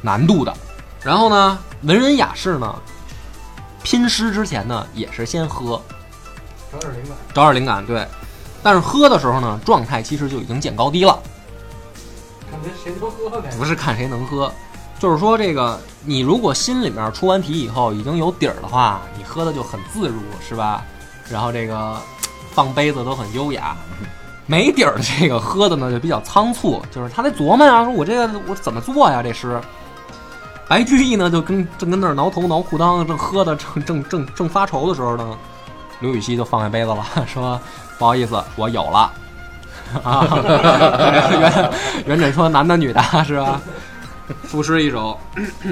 [0.00, 0.54] 难度的。
[1.02, 2.74] 然后呢，文人雅士呢，
[3.82, 5.80] 拼诗之前呢，也是先喝，
[6.72, 7.16] 找点灵感。
[7.34, 7.84] 找点灵感。
[7.84, 8.06] 对，
[8.62, 11.18] 但是喝的时候呢，状态其实就已经见高低了。
[12.50, 13.50] 看谁谁能喝呗。
[13.58, 14.52] 不是看谁能喝，
[14.98, 20.82] 就是说这个你如果心里面出完题以后已经有底儿的话，你喝的就很自如，是吧？
[21.30, 21.96] 然后这个
[22.52, 23.76] 放杯子都很优雅。
[24.46, 29.22] 没底儿的这个喝的呢就比较仓促，就是他在琢磨呀，说我这个我怎么做呀？
[29.22, 29.60] 这诗。
[30.68, 35.38] 白居易呢就跟正跟那儿挠头挠裤裆，正喝的正正正正发愁的时候呢，
[36.02, 37.58] 刘禹锡就放下杯子了， 说
[37.98, 39.10] 不好意思，我有了。
[40.04, 40.26] 啊，
[42.06, 43.60] 元元稹说男的女的是吧？
[44.44, 45.18] 赋诗一首，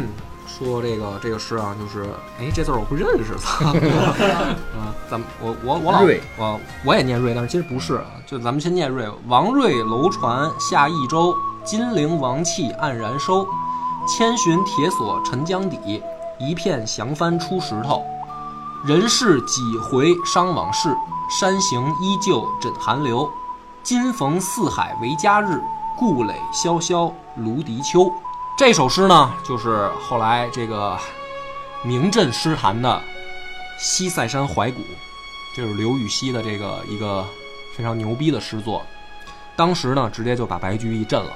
[0.46, 2.06] 说这个这个诗啊，就是
[2.38, 3.70] 哎这字儿我不认识，操！
[4.76, 9.06] 啊，咱们我我我老瑞我我也念瑞，但是其实不是，啊就咱们先念瑞。
[9.26, 13.46] 王瑞楼船下益州，金陵王气黯然收。
[14.06, 16.02] 千寻铁锁沉江底，
[16.38, 18.02] 一片降帆出石头。
[18.82, 20.96] 人世几回伤往事，
[21.28, 23.30] 山行依旧枕寒流。
[23.82, 25.62] 今逢四海为家日，
[25.98, 28.10] 故垒萧萧芦荻秋。
[28.56, 30.96] 这首诗呢，就是后来这个
[31.82, 32.88] 名震诗坛的
[33.78, 34.80] 《西塞山怀古》，
[35.54, 37.22] 就是刘禹锡的这个一个
[37.76, 38.82] 非常牛逼的诗作。
[39.56, 41.32] 当时呢，直接就把白居易震了。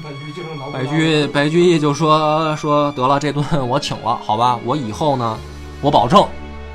[0.00, 5.36] 白居易就剩挠白居白居易就说说得了，这顿我请了，好吧，我以后呢，
[5.82, 6.26] 我保证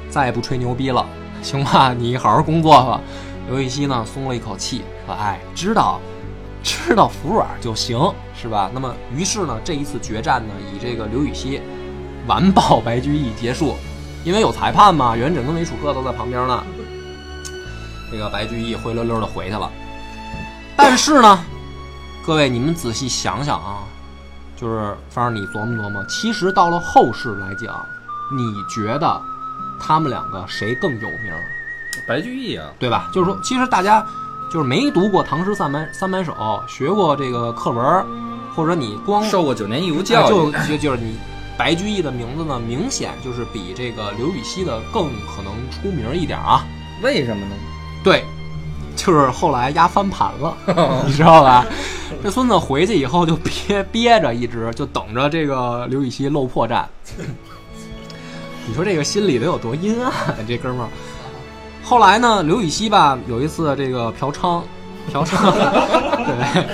[0.10, 1.06] 再也不吹牛逼了，
[1.42, 1.94] 行吧？
[1.94, 3.00] 你好好工作吧。
[3.48, 6.00] 刘禹锡呢松了一口气，说：“哎，知道，
[6.64, 8.00] 知道服软就行，
[8.34, 11.62] 是吧？”那么，于是呢，这一次决战呢，以这个刘禹锡
[12.26, 13.76] 完爆白居易结束，
[14.24, 16.64] 因为有裁判嘛，元稹跟韦楚客都在旁边呢。
[18.12, 19.70] 这个白居易灰溜溜的回去了，
[20.76, 21.46] 但是呢，
[22.26, 23.84] 各位你们仔细想想啊，
[24.56, 27.86] 就是反正你琢磨琢磨，其实到了后世来讲，
[28.32, 29.22] 你觉得
[29.80, 31.44] 他们两个谁更有名儿？
[32.08, 33.10] 白居易啊，对吧？
[33.14, 34.06] 就是说，其实大家
[34.52, 36.34] 就是没读过《唐诗三百三百首》，
[36.68, 38.06] 学过这个课文，
[38.54, 41.16] 或者你光受过九年义务哎教育，就就就是你
[41.58, 46.66] 白居易的名字呢，明显就是比这个刘禹锡的更可能出名一点啊。
[47.02, 47.56] 为什么呢？
[48.04, 48.26] 对，
[48.96, 50.56] 就是后来压翻盘了，
[51.08, 51.66] 你知道吧？
[52.22, 56.84] 这孙子回去以后就憋憋着，一直就等着这个刘禹锡露破绽。
[58.68, 60.12] 你说这个心里得有多阴暗，
[60.48, 60.88] 这哥们儿。
[61.84, 64.62] 后来呢，刘禹锡吧有一次这个嫖娼，
[65.12, 65.52] 嫖娼，
[66.26, 66.66] 对，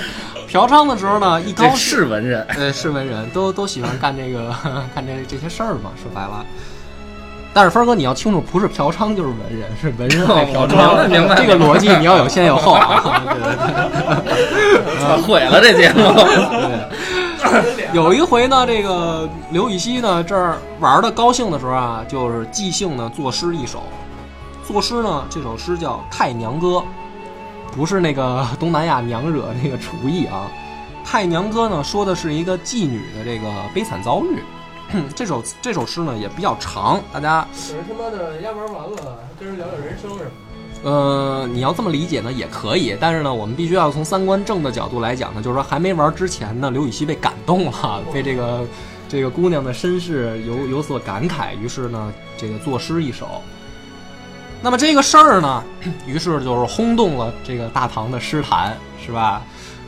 [0.47, 4.55] 嫖娼的时候呢，一高兴是文人，呃，是文人都都喜欢干这个
[4.95, 6.45] 干这这些事儿嘛，说白了。
[7.53, 10.77] 但是峰哥，你要清楚，不是嫖娼就是文人，是文人爱嫖娼。
[10.77, 13.21] 哦明白明白这个逻辑你要有先有后啊。
[13.25, 13.53] 对对
[14.95, 16.13] 对 毁了这节目。
[16.13, 17.20] 对。
[17.93, 23.83] 有一回呢，这个刘禹锡呢这儿玩的高兴的时候啊，就是即兴呢作诗一首。
[24.65, 26.67] 作诗呢，这首诗叫《太娘歌》，
[27.75, 30.49] 不是那个东南亚娘惹那个厨艺啊。
[31.07, 34.41] 《太娘歌》呢，说的是一个妓女的这个悲惨遭遇。
[35.15, 40.31] 这首这首诗呢也比较长，大家就是他妈的丫玩完了，跟人聊聊人生什么的。
[40.83, 48.65] 呃，你要这么理解呢也可以，但是呢，我们必须要从三观正的角度来讲呢，就是说还没玩之前呢，刘禹锡被感动了，被这个
[49.07, 53.41] 这个姑娘的身世有有所感慨，于是呢，这个作诗一首。
[54.63, 55.63] 那么这个事儿呢，
[56.05, 59.41] 于是就是轰动了这个大唐的诗坛，是吧？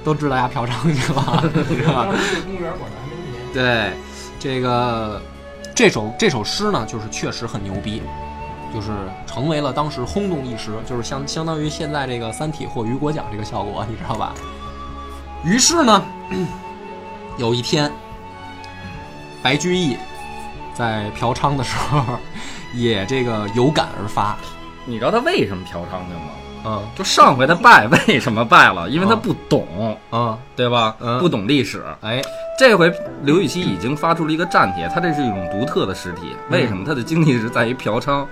[0.03, 2.07] 都知道丫嫖娼去了， 是吧？
[2.11, 3.53] 当时去公园管的还没一年。
[3.53, 3.93] 对，
[4.37, 5.21] 这个
[5.73, 8.01] 这首这首诗呢，就是确实很牛逼，
[8.73, 8.89] 就是
[9.27, 14.33] 成为了当时轰动一时，就是相相当于现在这个《三体》获雨果奖这个效果，你知道吧？
[15.45, 16.03] 于是呢，
[17.37, 17.91] 有一天，
[19.43, 19.95] 白居易
[20.73, 22.01] 在嫖娼的时候，
[22.73, 24.35] 也这个有感而发，
[24.85, 26.31] 你知道他为什么嫖娼去吗？
[26.65, 28.89] 嗯就上回他败为什么败了？
[28.89, 30.95] 因为他不懂，嗯，对吧？
[31.01, 31.83] 嗯不懂历史。
[31.99, 32.21] 哎，
[32.57, 32.89] 这回
[33.21, 36.33] 刘禹锡已经发出了一个战帖，他这是一种独特的尸体。
[36.49, 36.85] 为什么？
[36.85, 38.25] 他的经历是在于嫖娼。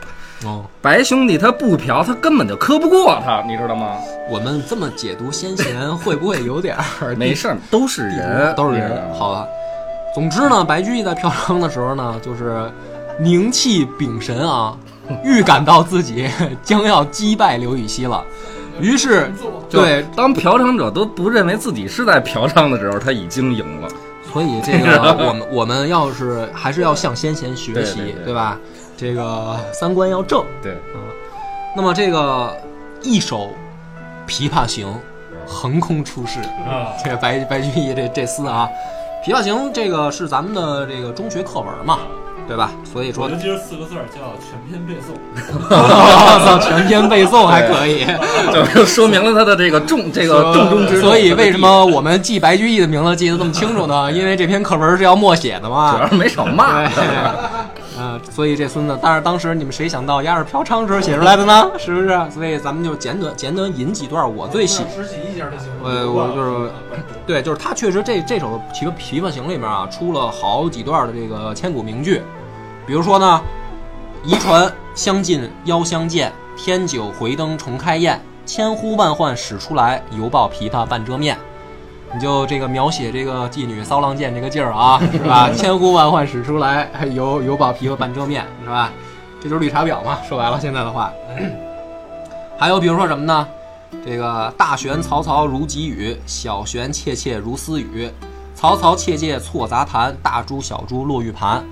[0.46, 3.98] 哦，白兄弟他不嫖，他根本就磕不过他，你知道吗？
[4.30, 9.48] 我们这么解读先贤，会不会有点儿没事儿，都是人，都是人好吧。
[10.16, 12.70] 总之呢，白居易在嫖娼的时候呢，就是
[13.20, 14.76] 凝气秉神啊，
[15.24, 16.28] 预感到自己
[16.64, 18.24] 将要击败刘禹锡了，
[18.80, 19.32] 于是
[19.70, 23.88] 对，当嫖娼者都不认为自己是在嫖娼的时候，他已经赢了。
[24.34, 28.58] 所以这个我们我们要是还是要向先贤学习，对对对吧？
[29.02, 30.46] 这个三观要正。
[30.62, 30.78] 对，
[31.76, 32.56] 那么这个
[33.02, 33.50] 一首
[34.30, 34.88] 《琵琶行》
[35.48, 36.40] 横空出世
[36.70, 38.70] 啊这个白白居易这这厮啊，
[39.28, 41.98] 《琵琶行》这个是咱们的这个中学课文嘛，
[42.48, 42.70] 对吧？
[42.84, 45.18] 所以说我就记得四个字儿叫全篇背诵。
[45.34, 48.06] 我操，全篇背诵还可以，
[48.76, 51.10] 就说明了他的这个重这个重中之重。
[51.10, 54.12] 所以为什么我们记白居易的名字记得这么清楚呢？
[54.14, 55.96] 因为这篇课文是要默写的嘛。
[55.96, 56.88] 主要是没少骂。
[58.30, 61.72] 所以这孙子，但是当时你们谁想到鸭是嫖娼时候写出来的呢？
[61.78, 62.32] 是不是？
[62.32, 65.68] 所以咱们就简短简短引几段我最喜，实习一下就行。
[65.84, 66.72] 呃，我就是，
[67.26, 72.22] 对，就是他确实这这首《琵琶琵琶行》里面啊，出了好几段的这个千古名句，
[72.86, 73.42] 比如说呢，
[74.24, 81.38] 遗传相近邀相见，天酒回灯重开宴，千呼万唤始出来，犹抱琵琶半遮面。
[82.14, 85.50] 你就这个描写这个妓女骚浪贱这个劲儿啊， 是吧？
[85.56, 88.92] 千呼万唤始出来，犹犹抱琵琶半遮面，是吧？
[89.42, 90.18] 这就是绿茶婊嘛。
[90.28, 91.12] 说白了，现在的话，
[92.60, 93.48] 还有比如说什么呢？
[94.06, 98.10] 这个大弦嘈嘈如急雨，小弦切切如私语，
[98.58, 101.64] 嘈嘈切切错杂弹，大珠小珠落玉盘。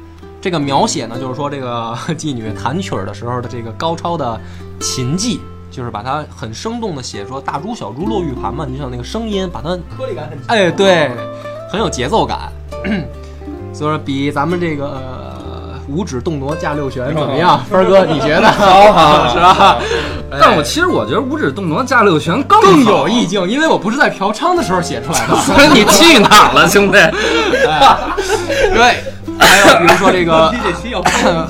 [0.42, 4.40] 这个描写呢，就是说这个 妓女弹曲儿的时候的这个高超的
[4.80, 5.40] 琴技，
[5.72, 10.48] 就是把它很生动的写说大珠小珠落玉盘嘛，你像那个声音，把它颗粒感很强。
[10.48, 11.10] 哎，对，
[11.72, 12.52] 很有节奏感。
[13.74, 15.30] 所以说，比咱们这个、呃
[15.90, 18.06] 五指动挪驾六旋怎么样，分儿哥？
[18.06, 18.46] 你觉得？
[18.54, 19.80] 好好是吧？
[20.40, 25.36] 但我其实我觉得五指动挪驾六旋更更有意境，因为我不是在嫖娼的时候写出来的。
[25.38, 26.98] 所以你去哪儿了，兄弟？
[27.00, 27.98] 哎，
[28.72, 29.04] 对，
[29.50, 30.54] 还有比如说这个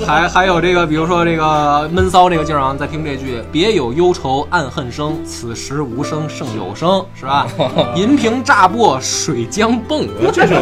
[0.06, 7.46] 还还有这个，比如说这个闷骚这个劲儿啊，再听这句：别有忧愁暗恨生，此时无声胜有声，是吧？
[7.94, 10.54] 银瓶乍破水浆迸，这首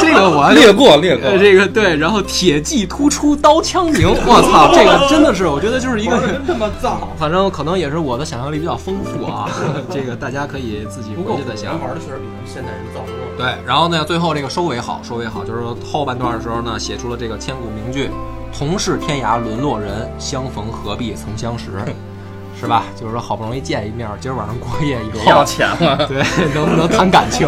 [0.00, 7.00] 这个我 略过略过呃，这个对，然后铁骑突出刀枪鸣，我操，这个真的是，我觉得就是一个真他妈脏。
[7.16, 9.48] 反正可能也是我的想象力比较丰富啊，
[9.90, 11.80] 这个大家可以自己回去再想。
[11.80, 13.20] 玩的确实比咱们现代人造多了。
[13.38, 18.10] 对，然后呢，最后这个收尾好，收尾好，就是说后半段的时候呢，写出了这个千古名句
[18.56, 21.66] ：“同是天涯沦落人，相逢何必曾相识。
[22.58, 22.84] ”是吧？
[22.98, 26.22] 就是说好不容易见一面，今儿晚上过夜以要后， 钱了， 对，
[26.54, 27.46] 能不能谈感情？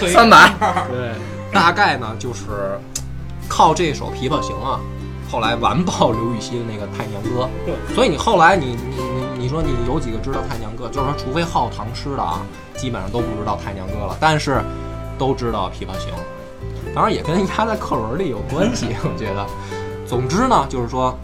[0.00, 0.52] 对，三百。
[0.90, 1.12] 对，
[1.52, 2.78] 大概呢就是
[3.48, 4.80] 靠这首《琵琶行》啊，
[5.30, 7.48] 后来完爆刘禹锡的那个《太娘歌》。
[7.94, 10.86] 所以你后来你你你你说你有几个知道《太娘歌》？
[10.90, 12.40] 就是说，除非好唐诗的啊，
[12.76, 14.62] 基本上都不知道《太娘歌》了，但是
[15.18, 16.10] 都知道《琵琶行》。
[16.94, 19.46] 当然也跟压在课文里有关系， 我觉得。
[20.06, 21.18] 总之呢，就是说，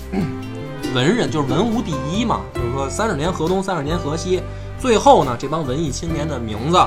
[0.95, 4.43] 文人就是文无第一嘛，就是说三十年河东，三十年河西。
[4.81, 6.79] 最后呢，这帮文艺青年的名字，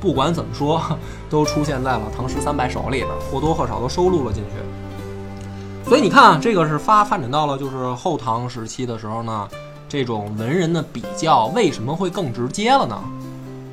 [0.00, 0.82] 不管怎么说，
[1.28, 5.88] 都出现在了《唐诗三百首》里边，或多或少都收录了进去。
[5.88, 9.46] 所以你看，这个是发发展到了就是后唐时期的时候呢，
[9.88, 12.98] 这种文人的比较为什么会更直接了呢？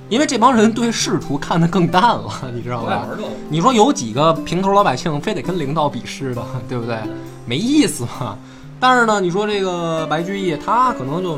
[0.09, 3.07] 因为这帮人对仕途看得更淡了，你知道吧？
[3.47, 6.97] 你说有几个平头老百姓非得跟领导比试的，对不对？
[7.45, 8.35] 没意思嘛。
[8.79, 11.37] 但是呢，你说这个白居易，他可能就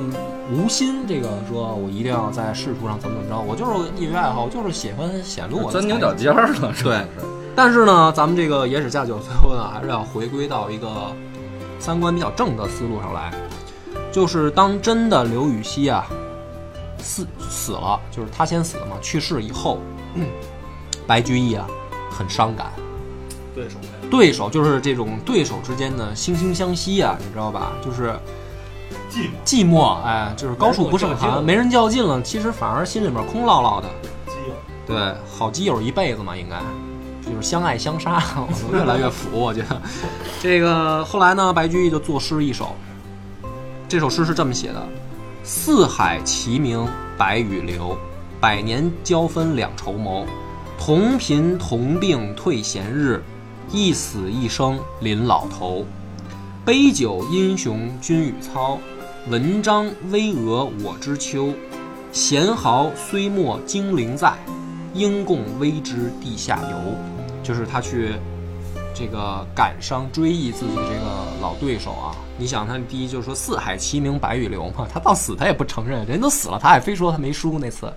[0.54, 7.02] 无心这个说，我一定要在仕途上怎么怎么着，我就是业余爱好，就是喜欢显露我钻牛角尖儿了，是对
[7.56, 10.88] 但是呢，咱们这个野史下酒最后呢，还是要回归到一个
[11.80, 13.34] 三观比较正的思路上来，
[14.12, 16.06] 就是当真的刘禹锡啊
[17.02, 19.80] 死死了，就是他先死了嘛，去世以后，
[21.08, 21.68] 白居易啊
[22.10, 22.72] 很伤感，
[23.54, 23.88] 对手呗。
[24.10, 27.72] 对手就是这种对手之间的惺惺相惜啊，你知道吧？
[27.84, 28.14] 就是
[29.10, 33.88] 寂寞寂寞，哎，就是高处不胜寒，没人较劲了，其实反而心里面空落落的。
[34.28, 34.54] 基友，
[34.86, 36.60] 对，好基友一辈子嘛，应该
[37.24, 39.82] 就是相爱相杀， 我越来越腐，我觉得。
[40.42, 42.76] 这个后来呢，白居易就作诗一首，
[43.88, 44.88] 这首诗是这么写的：
[45.44, 46.88] 四海齐名
[47.18, 47.98] 白与流，
[48.40, 50.26] 百年交分两筹谋，
[50.78, 53.24] 同贫同病退闲日，
[53.72, 55.84] 一死一生临老头。
[56.64, 58.78] 杯酒英雄君与操，
[59.30, 61.52] 文章巍峨我知秋。
[62.12, 64.34] 贤豪虽没精灵在，
[64.94, 66.96] 应共微之地下游。
[67.42, 68.12] 就是他去
[69.02, 72.14] 这个感伤追忆自己这个老对手啊。
[72.38, 77.92] 你想，他第一就是说四海齐名白与流嘛，他到死他也不承认，人都死了，他还非说他没输那次。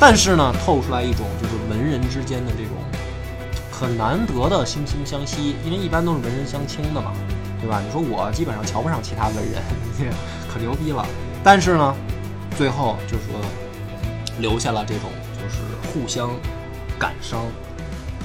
[0.00, 2.72] 但是呢，透出来一种就是文人之间的这种
[3.70, 7.12] 很难得的惺惺相惜，因为一般都是文人相轻的嘛，
[7.60, 7.82] 对吧？
[7.84, 9.62] 你说我基本上瞧不上其他文人，
[10.50, 11.06] 可牛逼了。
[11.44, 11.94] 但是呢，
[12.56, 13.38] 最后就是说
[14.38, 15.60] 留下了这种就是
[15.92, 16.30] 互相
[16.98, 17.42] 感伤、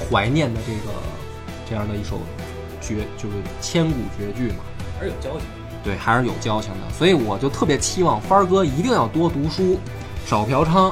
[0.10, 0.94] 怀念的这个
[1.70, 2.20] 这样的一首
[2.82, 4.58] 绝，就是千古绝句嘛。
[4.98, 5.42] 还是有交情。
[5.84, 9.80] 对，还是有交情的，所以我就特别期望帆儿哥一定要多读书，
[10.26, 10.92] 少嫖娼，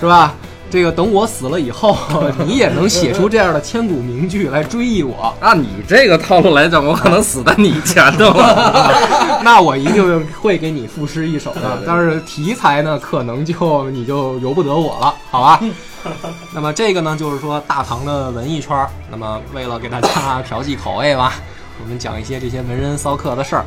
[0.00, 0.34] 是吧？
[0.70, 1.98] 这个等我死了以后，
[2.46, 5.34] 你也能写出这样的千古名句来追忆我。
[5.38, 9.42] 按你这个套路来讲，我可能死在你前头了。
[9.44, 15.60] 那我一定会给你赋诗一首的，但是题材呢，可能就你就由不得我了，好吧？
[16.52, 21.34] 那么这个呢，就是说大唐的文艺圈儿，那么为了给大家调剂口味吧，
[21.82, 23.64] 我们讲一些这些文人骚客的事儿。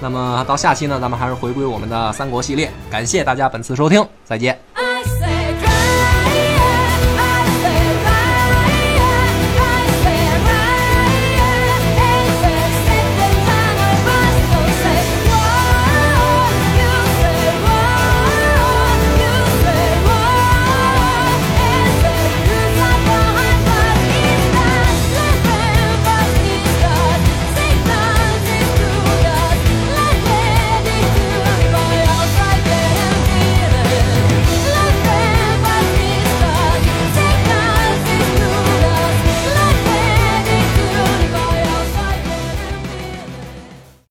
[0.00, 2.70] 那么到下期呢，咱们还是回归我们的三国系列。
[2.90, 4.58] 感谢大家本次收听，再见。